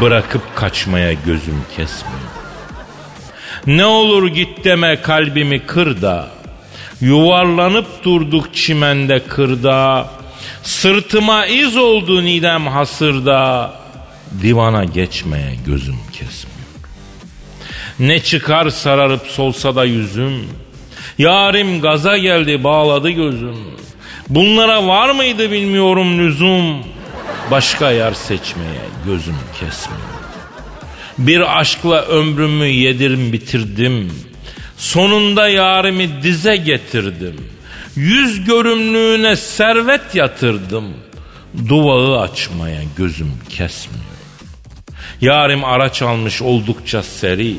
bırakıp 0.00 0.56
kaçmaya 0.56 1.12
gözüm 1.12 1.62
kesmiyor. 1.76 2.18
Ne 3.66 3.84
olur 3.84 4.28
git 4.28 4.64
deme 4.64 5.02
kalbimi 5.02 5.66
kır 5.66 6.02
da, 6.02 6.28
yuvarlanıp 7.02 8.04
durduk 8.04 8.54
çimende 8.54 9.18
kırda, 9.18 10.10
Sırtıma 10.62 11.46
iz 11.46 11.76
oldu 11.76 12.24
nidem 12.24 12.66
hasırda. 12.66 13.72
Divana 14.42 14.84
geçmeye 14.84 15.54
gözüm 15.66 15.98
kesmiyor. 16.12 16.52
Ne 17.98 18.20
çıkar 18.20 18.70
sararıp 18.70 19.26
solsa 19.26 19.76
da 19.76 19.84
yüzüm. 19.84 20.48
Yarim 21.18 21.80
gaza 21.80 22.18
geldi 22.18 22.64
bağladı 22.64 23.10
gözüm. 23.10 23.56
Bunlara 24.28 24.86
var 24.86 25.10
mıydı 25.10 25.50
bilmiyorum 25.50 26.18
lüzum. 26.18 26.76
Başka 27.50 27.90
yar 27.90 28.12
seçmeye 28.12 28.80
gözüm 29.06 29.36
kesmiyor. 29.60 30.02
Bir 31.18 31.60
aşkla 31.60 32.02
ömrümü 32.02 32.66
yedim 32.66 33.32
bitirdim. 33.32 34.12
Sonunda 34.82 35.48
yarimi 35.48 36.22
dize 36.22 36.56
getirdim. 36.56 37.36
Yüz 37.96 38.44
görümlüğüne 38.44 39.36
servet 39.36 40.14
yatırdım. 40.14 40.84
Duvağı 41.68 42.20
açmaya 42.20 42.80
gözüm 42.96 43.32
kesmiyor. 43.48 44.04
Yarim 45.20 45.64
araç 45.64 46.02
almış 46.02 46.42
oldukça 46.42 47.02
seri. 47.02 47.56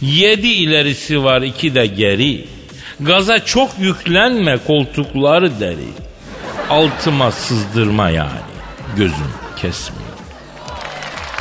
Yedi 0.00 0.48
ilerisi 0.48 1.24
var 1.24 1.42
iki 1.42 1.74
de 1.74 1.86
geri. 1.86 2.44
Gaza 3.00 3.44
çok 3.44 3.70
yüklenme 3.78 4.58
koltukları 4.66 5.60
deri. 5.60 5.88
Altıma 6.70 7.32
sızdırma 7.32 8.10
yani. 8.10 8.40
Gözüm 8.96 9.32
kesmiyor. 9.56 10.04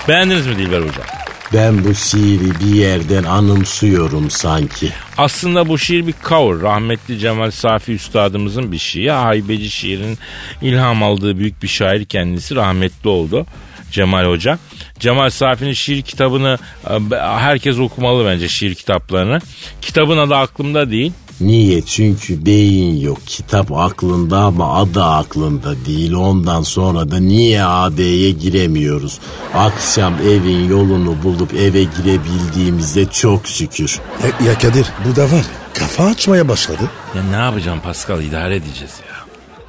Beğendiniz 0.08 0.48
mi 0.48 0.58
Dilber 0.58 0.80
Hocam? 0.80 1.23
Ben 1.54 1.84
bu 1.84 1.96
şiiri 1.96 2.60
bir 2.60 2.76
yerden 2.76 3.24
anımsıyorum 3.24 4.30
sanki. 4.30 4.90
Aslında 5.18 5.68
bu 5.68 5.78
şiir 5.78 6.08
bir 6.08 6.14
cover. 6.30 6.62
Rahmetli 6.62 7.20
Cemal 7.20 7.52
Safi 7.52 7.92
Üstadımızın 7.92 8.72
bir 8.72 8.78
şiiri. 8.78 9.12
Haybeci 9.12 9.70
şiirin 9.70 10.18
ilham 10.62 11.04
aldığı 11.04 11.38
büyük 11.38 11.64
bir 11.64 11.68
şair 11.68 12.06
kendisi 12.06 12.56
rahmetli 12.56 13.10
oldu. 13.10 13.46
Cemal 13.92 14.26
Hoca. 14.26 14.60
Cemal 15.00 15.30
Safi'nin 15.30 15.74
şiir 15.74 16.02
kitabını 16.02 16.58
e, 16.90 17.16
herkes 17.20 17.80
okumalı 17.80 18.26
bence 18.26 18.50
şiir 18.50 18.76
kitaplarını. 18.76 19.40
Kitabın 19.82 20.18
adı 20.18 20.36
aklımda 20.36 20.92
değil. 20.92 21.14
Niye? 21.44 21.82
Çünkü 21.82 22.46
beyin 22.46 23.00
yok. 23.02 23.18
Kitap 23.26 23.72
aklında 23.72 24.38
ama 24.38 24.76
adı 24.76 25.04
aklında 25.04 25.86
değil. 25.86 26.14
Ondan 26.14 26.62
sonra 26.62 27.12
da 27.12 27.20
niye 27.20 27.64
AD'ye 27.64 28.32
giremiyoruz? 28.32 29.20
Akşam 29.54 30.14
evin 30.14 30.70
yolunu 30.70 31.24
bulup 31.24 31.54
eve 31.54 31.84
girebildiğimizde 31.84 33.06
çok 33.06 33.48
şükür. 33.48 34.00
Ya, 34.24 34.48
ya 34.48 34.58
Kadir 34.58 34.88
bu 35.06 35.16
da 35.16 35.24
var 35.24 35.46
kafa 35.74 36.04
açmaya 36.04 36.48
başladı. 36.48 36.92
Ya 37.16 37.24
ne 37.24 37.36
yapacağım 37.36 37.80
Pascal 37.82 38.22
idare 38.22 38.56
edeceğiz 38.56 39.00
ya. 39.10 39.16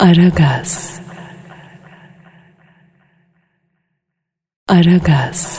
Aragaz. 0.08 1.00
Aragaz. 4.68 5.58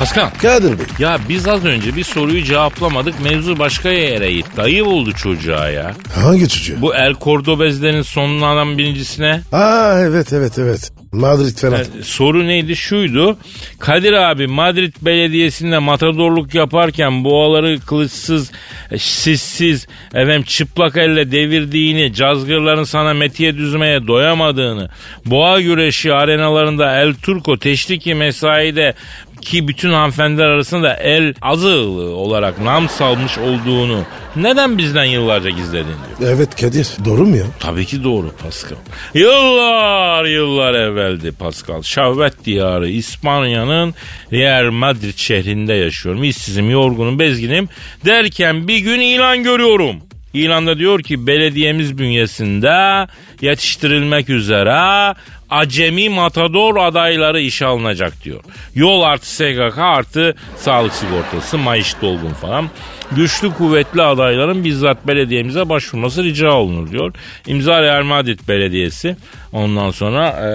Pascal. 0.00 0.30
Kadir 0.42 0.78
Bey 0.78 0.86
Ya 0.98 1.18
biz 1.28 1.48
az 1.48 1.64
önce 1.64 1.96
bir 1.96 2.04
soruyu 2.04 2.44
cevaplamadık. 2.44 3.20
Mevzu 3.20 3.58
başka 3.58 3.90
yere 3.90 4.32
gitti. 4.32 4.62
Ayıp 4.62 4.86
oldu 4.86 5.12
çocuğa 5.12 5.68
ya. 5.68 5.94
hangi 6.14 6.48
çocuğu? 6.48 6.76
Bu 6.80 6.94
El 6.94 7.14
Cordobez'lerin 7.14 8.02
sonuna 8.02 8.50
adam 8.50 8.78
birincisine 8.78 9.40
Aa 9.52 10.00
evet 10.00 10.32
evet 10.32 10.58
evet. 10.58 10.92
Madrid 11.12 11.58
falan. 11.58 11.80
E, 11.80 11.84
soru 12.02 12.46
neydi? 12.46 12.76
Şuydu. 12.76 13.36
Kadir 13.78 14.12
abi 14.12 14.46
Madrid 14.46 14.94
Belediyesi'nde 15.02 15.78
matadorluk 15.78 16.54
yaparken 16.54 17.24
boğaları 17.24 17.80
kılıçsız, 17.80 18.52
e, 18.90 18.98
sissiz, 18.98 19.86
efendim 20.14 20.42
çıplak 20.42 20.96
elle 20.96 21.32
devirdiğini, 21.32 22.14
cazgırların 22.14 22.84
sana 22.84 23.14
metiye 23.14 23.56
düzmeye 23.56 24.06
doyamadığını, 24.06 24.88
boğa 25.26 25.60
güreşi 25.60 26.14
arenalarında 26.14 27.00
El 27.00 27.14
Turco 27.14 27.58
teşriki 27.58 28.14
mesaide 28.14 28.94
ki 29.40 29.68
bütün 29.68 29.92
hanımefendiler 29.92 30.46
arasında 30.46 30.94
el 30.96 31.34
azığlığı 31.42 32.14
olarak 32.16 32.60
nam 32.60 32.88
salmış 32.88 33.38
olduğunu 33.38 34.02
neden 34.36 34.78
bizden 34.78 35.04
yıllarca 35.04 35.50
gizledin 35.50 35.86
diyor. 36.18 36.32
Evet 36.34 36.60
Kadir 36.60 36.88
doğru 37.04 37.26
mu 37.26 37.36
ya? 37.36 37.44
Tabii 37.60 37.86
ki 37.86 38.04
doğru 38.04 38.30
Pascal. 38.42 38.76
Yıllar 39.14 40.24
yıllar 40.24 40.74
evveldi 40.74 41.32
Pascal. 41.32 41.82
Şahvet 41.82 42.44
diyarı 42.44 42.88
İspanya'nın 42.88 43.94
Real 44.32 44.70
Madrid 44.70 45.16
şehrinde 45.16 45.74
yaşıyorum. 45.74 46.24
İşsizim, 46.24 46.70
yorgunum, 46.70 47.18
bezginim 47.18 47.68
derken 48.04 48.68
bir 48.68 48.78
gün 48.78 49.00
ilan 49.00 49.42
görüyorum. 49.42 49.96
İlanda 50.34 50.78
diyor 50.78 51.02
ki 51.02 51.26
belediyemiz 51.26 51.98
bünyesinde 51.98 53.06
yetiştirilmek 53.40 54.28
üzere 54.28 55.14
acemi 55.50 56.08
matador 56.08 56.76
adayları 56.76 57.40
işe 57.40 57.66
alınacak 57.66 58.24
diyor. 58.24 58.40
Yol 58.74 59.02
artı 59.02 59.26
SGK 59.26 59.78
artı 59.78 60.34
sağlık 60.56 60.92
sigortası, 60.92 61.58
maaş 61.58 61.94
dolgun 62.02 62.32
falan. 62.32 62.68
Güçlü 63.12 63.54
kuvvetli 63.54 64.02
adayların 64.02 64.64
bizzat 64.64 65.06
belediyemize 65.06 65.68
başvurması 65.68 66.24
rica 66.24 66.52
olunur 66.52 66.90
diyor. 66.90 67.14
İmza 67.46 67.82
Real 67.82 68.02
Madrid 68.02 68.38
Belediyesi. 68.48 69.16
Ondan 69.52 69.90
sonra 69.90 70.28
e, 70.28 70.50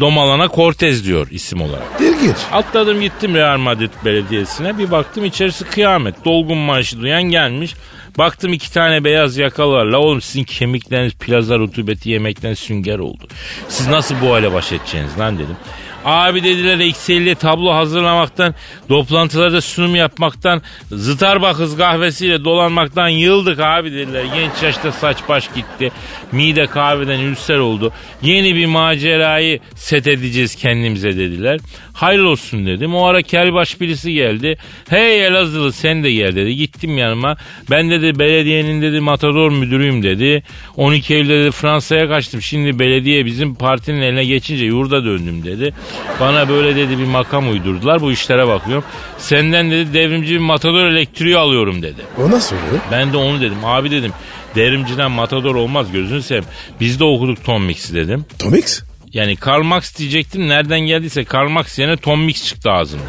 Domalana 0.00 0.48
Cortez 0.48 1.06
diyor 1.06 1.26
isim 1.30 1.60
olarak. 1.60 2.00
İlginç. 2.00 2.36
Atladım 2.52 3.00
gittim 3.00 3.34
Real 3.34 3.58
Madrid 3.58 3.90
Belediyesi'ne. 4.04 4.78
Bir 4.78 4.90
baktım 4.90 5.24
içerisi 5.24 5.64
kıyamet. 5.64 6.24
Dolgun 6.24 6.58
maaşı 6.58 7.00
duyan 7.00 7.22
gelmiş. 7.22 7.74
Baktım 8.18 8.52
iki 8.52 8.72
tane 8.72 9.04
beyaz 9.04 9.36
yakalı 9.36 9.72
var. 9.72 9.84
La 9.84 9.98
oğlum 9.98 10.20
sizin 10.20 10.44
kemikleriniz 10.44 11.14
plaza 11.14 11.58
rutubeti 11.58 12.10
yemekten 12.10 12.54
sünger 12.54 12.98
oldu. 12.98 13.28
Siz 13.68 13.88
nasıl 13.88 14.14
bu 14.22 14.32
hale 14.32 14.52
baş 14.52 14.72
edeceksiniz 14.72 15.18
lan 15.18 15.38
dedim. 15.38 15.56
Abi 16.04 16.44
dediler 16.44 16.78
Excel'le 16.78 17.34
tablo 17.34 17.74
hazırlamaktan, 17.74 18.54
toplantılarda 18.88 19.60
sunum 19.60 19.94
yapmaktan, 19.94 20.62
Starbucks 20.86 21.76
kahvesiyle 21.76 22.44
dolanmaktan 22.44 23.08
yıldık 23.08 23.60
abi 23.60 23.92
dediler. 23.92 24.24
Genç 24.24 24.62
yaşta 24.62 24.92
saç 24.92 25.16
baş 25.28 25.48
gitti. 25.54 25.92
Mide 26.32 26.66
kahveden 26.66 27.20
ülser 27.20 27.58
oldu. 27.58 27.92
Yeni 28.22 28.54
bir 28.54 28.66
macerayı 28.66 29.60
set 29.76 30.06
edeceğiz 30.06 30.54
kendimize 30.54 31.16
dediler. 31.16 31.60
Hayır 31.94 32.20
olsun 32.20 32.66
dedim. 32.66 32.94
O 32.94 33.04
ara 33.04 33.22
kelbaş 33.22 33.80
birisi 33.80 34.12
geldi. 34.12 34.58
Hey 34.88 35.26
Elazığlı 35.26 35.72
sen 35.72 36.04
de 36.04 36.12
gel 36.12 36.36
dedi. 36.36 36.56
Gittim 36.56 36.98
yanıma. 36.98 37.36
Ben 37.70 37.90
dedi 37.90 38.18
belediyenin 38.18 38.82
dedi 38.82 39.00
matador 39.00 39.50
müdürüyüm 39.50 40.02
dedi. 40.02 40.42
12 40.76 41.14
Eylül'de 41.14 41.40
dedi 41.40 41.50
Fransa'ya 41.50 42.08
kaçtım. 42.08 42.42
Şimdi 42.42 42.78
belediye 42.78 43.26
bizim 43.26 43.54
partinin 43.54 44.00
eline 44.00 44.24
geçince 44.24 44.64
yurda 44.64 45.04
döndüm 45.04 45.44
dedi. 45.44 45.74
Bana 46.20 46.48
böyle 46.48 46.76
dedi 46.76 46.98
bir 46.98 47.04
makam 47.06 47.50
uydurdular. 47.50 48.00
Bu 48.00 48.12
işlere 48.12 48.46
bakıyorum. 48.46 48.84
Senden 49.18 49.70
dedi 49.70 49.94
devrimci 49.94 50.34
bir 50.34 50.38
matador 50.38 50.86
elektriği 50.86 51.36
alıyorum 51.36 51.82
dedi. 51.82 52.00
O 52.18 52.30
nasıl 52.30 52.56
oluyor? 52.56 52.80
Ben 52.90 53.12
de 53.12 53.16
onu 53.16 53.40
dedim. 53.40 53.64
Abi 53.64 53.90
dedim 53.90 54.12
devrimciden 54.54 55.10
matador 55.10 55.54
olmaz 55.54 55.92
gözünü 55.92 56.22
seveyim. 56.22 56.44
Biz 56.80 57.00
de 57.00 57.04
okuduk 57.04 57.44
Tom 57.44 57.64
Mix'i 57.64 57.94
dedim. 57.94 58.24
Tomix? 58.38 58.82
Yani 59.14 59.36
Karl 59.36 59.62
Marx 59.62 59.96
diyecektim. 59.96 60.48
Nereden 60.48 60.80
geldiyse 60.80 61.24
Karl 61.24 61.48
Marx 61.48 61.78
yerine 61.78 61.96
Tom 61.96 62.20
Mix 62.20 62.44
çıktı 62.44 62.70
ağzımda. 62.70 63.04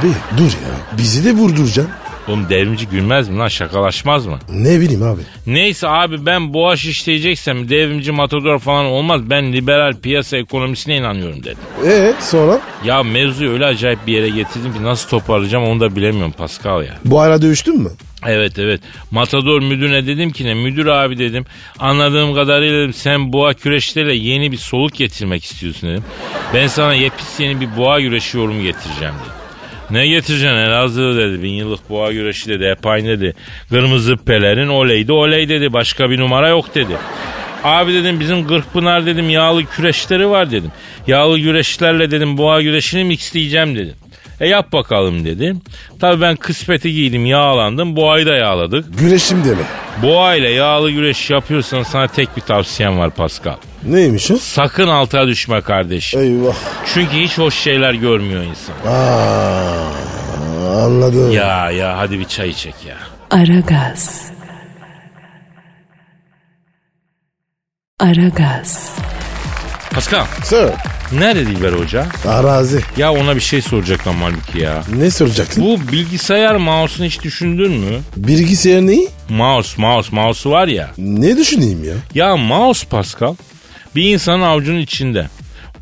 Abi 0.00 0.08
dur 0.38 0.44
ya. 0.52 0.98
Bizi 0.98 1.24
de 1.24 1.32
vurduracaksın. 1.32 1.94
Oğlum 2.28 2.48
devrimci 2.48 2.86
gülmez 2.86 3.28
mi 3.28 3.38
lan 3.38 3.48
şakalaşmaz 3.48 4.26
mı? 4.26 4.38
Ne 4.52 4.80
bileyim 4.80 5.02
abi. 5.02 5.20
Neyse 5.46 5.88
abi 5.88 6.26
ben 6.26 6.52
boğaç 6.54 6.84
işleyeceksem 6.84 7.68
devrimci 7.68 8.12
matador 8.12 8.58
falan 8.58 8.84
olmaz. 8.86 9.20
Ben 9.30 9.52
liberal 9.52 9.94
piyasa 9.96 10.36
ekonomisine 10.36 10.96
inanıyorum 10.96 11.44
dedim. 11.44 11.58
E 11.86 12.12
sonra? 12.20 12.60
Ya 12.84 13.02
mevzuyu 13.02 13.50
öyle 13.50 13.66
acayip 13.66 14.06
bir 14.06 14.12
yere 14.12 14.28
getirdim 14.28 14.72
ki 14.72 14.82
nasıl 14.82 15.08
toparlayacağım 15.08 15.64
onu 15.64 15.80
da 15.80 15.96
bilemiyorum 15.96 16.32
Pascal 16.38 16.82
ya. 16.82 16.94
Bu 17.04 17.20
ara 17.20 17.42
dövüştün 17.42 17.82
mü? 17.82 17.90
Evet 18.26 18.58
evet. 18.58 18.80
Matador 19.10 19.62
müdürüne 19.62 20.06
dedim 20.06 20.30
ki 20.30 20.44
ne? 20.44 20.54
Müdür 20.54 20.86
abi 20.86 21.18
dedim. 21.18 21.44
Anladığım 21.78 22.34
kadarıyla 22.34 22.78
dedim 22.78 22.92
sen 22.92 23.32
boğa 23.32 23.52
güreşleriyle 23.52 24.14
yeni 24.14 24.52
bir 24.52 24.56
soluk 24.56 24.94
getirmek 24.94 25.44
istiyorsun 25.44 25.88
dedim. 25.90 26.04
Ben 26.54 26.66
sana 26.66 26.94
yepis 26.94 27.40
yeni 27.40 27.60
bir 27.60 27.76
boğa 27.76 28.00
güreşi 28.00 28.36
yorumu 28.36 28.62
getireceğim 28.62 29.14
dedim. 29.14 29.32
Ne 29.90 30.06
getireceksin 30.06 30.56
Elazığ 30.56 31.16
dedi. 31.16 31.42
Bin 31.42 31.52
yıllık 31.52 31.90
boğa 31.90 32.12
güreşi 32.12 32.48
dedi. 32.48 32.70
Hep 32.70 32.86
aynı 32.86 33.08
dedi. 33.08 33.34
Kırmızı 33.68 34.16
pelerin 34.16 34.68
oleydi 34.68 35.12
oley 35.12 35.48
dedi. 35.48 35.72
Başka 35.72 36.10
bir 36.10 36.18
numara 36.18 36.48
yok 36.48 36.74
dedi. 36.74 36.96
Abi 37.64 37.94
dedim 37.94 38.20
bizim 38.20 38.46
Gırkpınar 38.46 39.06
dedim 39.06 39.30
yağlı 39.30 39.62
güreşleri 39.76 40.30
var 40.30 40.50
dedim. 40.50 40.72
Yağlı 41.06 41.38
güreşlerle 41.38 42.10
dedim 42.10 42.38
boğa 42.38 42.62
güreşini 42.62 43.04
mixleyeceğim 43.04 43.74
dedim. 43.76 43.94
E 44.40 44.48
yap 44.48 44.72
bakalım 44.72 45.24
dedi. 45.24 45.54
Tabii 46.00 46.20
ben 46.20 46.36
kıspeti 46.36 46.92
giydim 46.92 47.26
yağlandım. 47.26 47.96
Boğayı 47.96 48.26
da 48.26 48.34
yağladık. 48.34 48.98
Güreşim 48.98 49.44
deme. 49.44 49.62
Boğa 50.02 50.34
ile 50.34 50.48
yağlı 50.50 50.90
güreş 50.90 51.30
yapıyorsan 51.30 51.82
sana 51.82 52.08
tek 52.08 52.36
bir 52.36 52.42
tavsiyem 52.42 52.98
var 52.98 53.10
Pascal. 53.10 53.56
Neymiş 53.84 54.30
o? 54.30 54.36
Sakın 54.36 54.88
alta 54.88 55.26
düşme 55.26 55.60
kardeşim. 55.60 56.20
Eyvah. 56.20 56.54
Çünkü 56.94 57.12
hiç 57.16 57.38
hoş 57.38 57.54
şeyler 57.54 57.94
görmüyor 57.94 58.42
insan. 58.44 58.74
Aa, 58.86 60.84
anladım. 60.84 61.30
Ya 61.32 61.70
ya 61.70 61.98
hadi 61.98 62.18
bir 62.18 62.24
çay 62.24 62.48
içek 62.48 62.74
ya. 62.88 62.96
Aragaz. 63.30 64.30
Aragaz, 68.00 68.96
Pascal 69.94 70.26
Sir. 70.44 70.68
nerede 71.12 71.46
Dilber 71.46 71.72
Hoca? 71.72 72.06
Arazi. 72.28 72.80
Ya 72.96 73.12
ona 73.12 73.36
bir 73.36 73.40
şey 73.40 73.62
soracaktım 73.62 74.14
halbuki 74.22 74.58
ya. 74.58 74.84
Ne 74.96 75.10
soracaktın? 75.10 75.64
Bu 75.64 75.92
bilgisayar 75.92 76.56
mouse'unu 76.56 77.06
hiç 77.06 77.22
düşündün 77.22 77.72
mü? 77.72 78.00
Bilgisayar 78.16 78.80
neyi? 78.86 79.08
Mouse, 79.28 79.82
mouse, 79.82 80.08
mouse'u 80.16 80.50
var 80.52 80.68
ya. 80.68 80.90
Ne 80.98 81.36
düşüneyim 81.36 81.84
ya? 81.84 81.94
Ya 82.14 82.36
mouse 82.36 82.86
Pascal 82.88 83.34
bir 83.96 84.12
insanın 84.12 84.42
avucunun 84.42 84.80
içinde. 84.80 85.28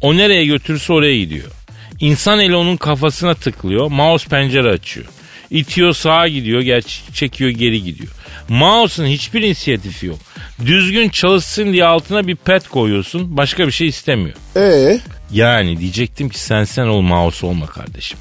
O 0.00 0.16
nereye 0.16 0.44
götürürse 0.46 0.92
oraya 0.92 1.18
gidiyor. 1.18 1.46
İnsan 2.00 2.40
eli 2.40 2.56
onun 2.56 2.76
kafasına 2.76 3.34
tıklıyor. 3.34 3.90
Mouse 3.90 4.28
pencere 4.28 4.70
açıyor. 4.70 5.06
İtiyor 5.50 5.92
sağa 5.92 6.28
gidiyor, 6.28 6.60
geç, 6.62 7.02
çekiyor 7.14 7.50
geri 7.50 7.82
gidiyor. 7.82 8.12
Mouse'un 8.48 9.06
hiçbir 9.06 9.42
inisiyatifi 9.42 10.06
yok. 10.06 10.18
Düzgün 10.66 11.08
çalışsın 11.08 11.72
diye 11.72 11.84
altına 11.84 12.26
bir 12.26 12.36
pet 12.36 12.68
koyuyorsun. 12.68 13.36
Başka 13.36 13.66
bir 13.66 13.72
şey 13.72 13.88
istemiyor. 13.88 14.36
Ee, 14.56 15.00
Yani 15.32 15.78
diyecektim 15.80 16.28
ki 16.28 16.40
sen 16.40 16.64
sen 16.64 16.86
ol 16.86 17.00
mouse 17.00 17.46
olma 17.46 17.66
kardeşim. 17.66 18.18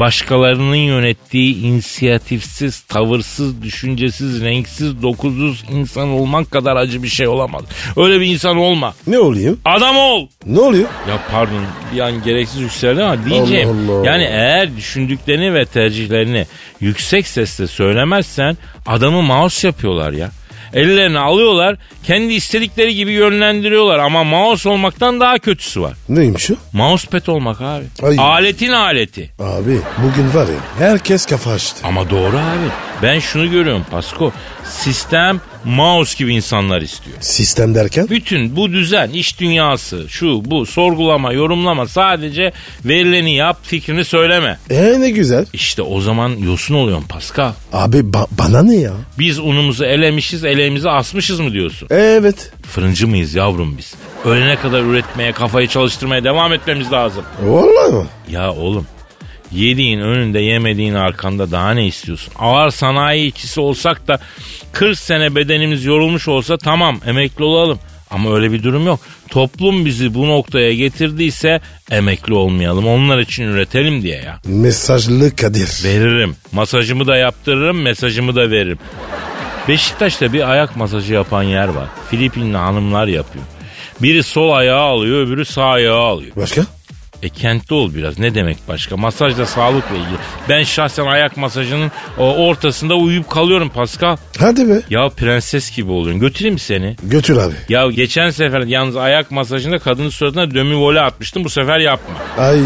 Başkalarının 0.00 0.74
yönettiği 0.76 1.56
inisiyatifsiz, 1.62 2.80
tavırsız, 2.80 3.62
düşüncesiz, 3.62 4.42
renksiz, 4.42 5.02
dokuzsuz 5.02 5.64
insan 5.72 6.08
olmak 6.08 6.50
kadar 6.50 6.76
acı 6.76 7.02
bir 7.02 7.08
şey 7.08 7.28
olamaz. 7.28 7.62
Öyle 7.96 8.20
bir 8.20 8.26
insan 8.26 8.56
olma. 8.56 8.94
ne 9.06 9.18
olayım? 9.18 9.60
Adam 9.64 9.96
ol. 9.96 10.28
Ne 10.46 10.60
oluyor? 10.60 10.88
Ya 11.08 11.18
pardon 11.30 11.62
bir 11.94 12.00
an 12.00 12.22
gereksiz 12.22 12.60
yükseldi 12.60 13.02
ama 13.02 13.24
diyeceğim. 13.24 13.68
Allah 13.68 13.92
Allah. 13.98 14.06
Yani 14.06 14.24
eğer 14.24 14.76
düşündüklerini 14.76 15.54
ve 15.54 15.64
tercihlerini 15.64 16.46
yüksek 16.80 17.26
sesle 17.26 17.66
söylemezsen 17.66 18.56
adamı 18.86 19.22
mouse 19.22 19.66
yapıyorlar 19.68 20.12
ya. 20.12 20.30
Ellerini 20.74 21.18
alıyorlar 21.18 21.76
kendi 22.04 22.34
istedikleri 22.34 22.94
gibi 22.94 23.12
yönlendiriyorlar 23.12 23.98
ama 23.98 24.24
mouse 24.24 24.68
olmaktan 24.68 25.20
daha 25.20 25.38
kötüsü 25.38 25.80
var. 25.82 25.92
Neymiş 26.08 26.50
o? 26.50 26.54
Mousepad 26.72 27.26
olmak 27.26 27.60
abi. 27.60 27.84
Ay. 28.02 28.16
Aletin 28.18 28.72
aleti. 28.72 29.30
Abi 29.38 29.80
bugün 29.98 30.34
var 30.34 30.46
ya 30.48 30.88
herkes 30.88 31.26
kafa 31.26 31.50
açtı. 31.50 31.80
Ama 31.84 32.10
doğru 32.10 32.36
abi. 32.36 32.95
Ben 33.02 33.18
şunu 33.18 33.50
görüyorum 33.50 33.84
Pasko. 33.90 34.32
Sistem 34.70 35.40
mouse 35.64 36.18
gibi 36.18 36.34
insanlar 36.34 36.82
istiyor. 36.82 37.16
Sistem 37.20 37.74
derken? 37.74 38.08
Bütün 38.10 38.56
bu 38.56 38.72
düzen, 38.72 39.10
iş 39.10 39.40
dünyası, 39.40 40.08
şu 40.08 40.42
bu 40.44 40.66
sorgulama, 40.66 41.32
yorumlama 41.32 41.88
sadece 41.88 42.52
verileni 42.84 43.34
yap, 43.34 43.58
fikrini 43.62 44.04
söyleme. 44.04 44.58
Ee 44.70 44.96
ne 45.00 45.10
güzel. 45.10 45.46
İşte 45.52 45.82
o 45.82 46.00
zaman 46.00 46.30
yosun 46.30 46.74
oluyorsun 46.74 47.08
Pascal. 47.08 47.52
Abi 47.72 47.96
ba- 47.96 48.26
bana 48.30 48.62
ne 48.62 48.76
ya? 48.76 48.92
Biz 49.18 49.38
unumuzu 49.38 49.84
elemişiz, 49.84 50.44
eleğimizi 50.44 50.90
asmışız 50.90 51.40
mı 51.40 51.52
diyorsun? 51.52 51.88
Evet. 51.90 52.50
Fırıncı 52.70 53.08
mıyız 53.08 53.34
yavrum 53.34 53.78
biz? 53.78 53.94
Ölene 54.24 54.56
kadar 54.56 54.82
üretmeye, 54.82 55.32
kafayı 55.32 55.68
çalıştırmaya 55.68 56.24
devam 56.24 56.52
etmemiz 56.52 56.92
lazım. 56.92 57.24
Vallahi 57.42 57.92
mı? 57.92 58.06
Ya 58.30 58.52
oğlum 58.52 58.86
yediğin 59.52 60.00
önünde 60.00 60.40
yemediğin 60.40 60.94
arkanda 60.94 61.50
daha 61.50 61.70
ne 61.70 61.86
istiyorsun? 61.86 62.32
Ağır 62.38 62.70
sanayi 62.70 63.34
işçisi 63.34 63.60
olsak 63.60 64.08
da 64.08 64.18
40 64.72 64.98
sene 64.98 65.34
bedenimiz 65.34 65.84
yorulmuş 65.84 66.28
olsa 66.28 66.56
tamam 66.58 67.00
emekli 67.06 67.44
olalım. 67.44 67.78
Ama 68.10 68.34
öyle 68.34 68.52
bir 68.52 68.62
durum 68.62 68.86
yok. 68.86 69.00
Toplum 69.30 69.84
bizi 69.84 70.14
bu 70.14 70.28
noktaya 70.28 70.74
getirdiyse 70.74 71.60
emekli 71.90 72.34
olmayalım. 72.34 72.86
Onlar 72.88 73.18
için 73.18 73.42
üretelim 73.44 74.02
diye 74.02 74.16
ya. 74.16 74.38
Mesajlı 74.44 75.36
Kadir. 75.36 75.84
Veririm. 75.84 76.36
Masajımı 76.52 77.06
da 77.06 77.16
yaptırırım, 77.16 77.82
mesajımı 77.82 78.36
da 78.36 78.50
veririm. 78.50 78.78
Beşiktaş'ta 79.68 80.32
bir 80.32 80.50
ayak 80.50 80.76
masajı 80.76 81.14
yapan 81.14 81.42
yer 81.42 81.68
var. 81.68 81.86
Filipinli 82.10 82.56
hanımlar 82.56 83.06
yapıyor. 83.06 83.44
Biri 84.02 84.22
sol 84.22 84.50
ayağı 84.52 84.80
alıyor, 84.80 85.26
öbürü 85.26 85.44
sağ 85.44 85.64
ayağı 85.64 86.00
alıyor. 86.00 86.32
Başka? 86.36 86.62
E 87.22 87.28
kentli 87.28 87.74
ol 87.74 87.94
biraz. 87.94 88.18
Ne 88.18 88.34
demek 88.34 88.56
başka? 88.68 88.96
Masaj 88.96 89.38
da 89.38 89.46
sağlıkla 89.46 89.96
ilgili. 89.96 90.16
Ben 90.48 90.62
şahsen 90.62 91.06
ayak 91.06 91.36
masajının 91.36 91.90
o, 92.18 92.34
ortasında 92.34 92.94
uyuyup 92.94 93.30
kalıyorum 93.30 93.68
Pascal. 93.68 94.16
Hadi 94.38 94.68
be. 94.68 94.80
Ya 94.90 95.08
prenses 95.08 95.76
gibi 95.76 95.90
oluyorsun. 95.90 96.20
Götüreyim 96.20 96.54
mi 96.54 96.60
seni? 96.60 96.96
Götür 97.02 97.36
abi. 97.36 97.54
Ya 97.68 97.86
geçen 97.90 98.30
sefer 98.30 98.60
yalnız 98.60 98.96
ayak 98.96 99.30
masajında 99.30 99.78
kadının 99.78 100.08
suratına 100.08 100.50
dömü 100.54 100.76
vole 100.76 101.00
atmıştım. 101.00 101.44
Bu 101.44 101.48
sefer 101.50 101.78
yapma. 101.78 102.14
Ay 102.38 102.60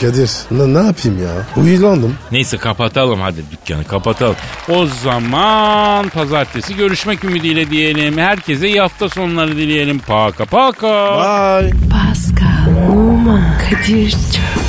Kadir 0.00 0.30
ne, 0.50 0.74
ne 0.82 0.86
yapayım 0.86 1.22
ya? 1.22 1.62
Uyulandım. 1.62 2.14
Neyse 2.32 2.56
kapatalım 2.56 3.20
hadi 3.20 3.42
dükkanı 3.52 3.84
kapatalım. 3.84 4.36
O 4.68 4.86
zaman 4.86 6.08
pazartesi 6.08 6.76
görüşmek 6.76 7.24
ümidiyle 7.24 7.70
diyelim. 7.70 8.18
Herkese 8.18 8.68
iyi 8.68 8.80
hafta 8.80 9.08
sonları 9.08 9.56
dileyelim. 9.56 9.98
Paka 9.98 10.44
paka. 10.44 10.88
Bye. 11.16 11.70
Pascal, 11.90 12.53
Oman, 12.74 13.58
Kadir 13.58 14.10
çok 14.10 14.63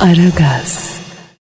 Aragaz. 0.00 0.89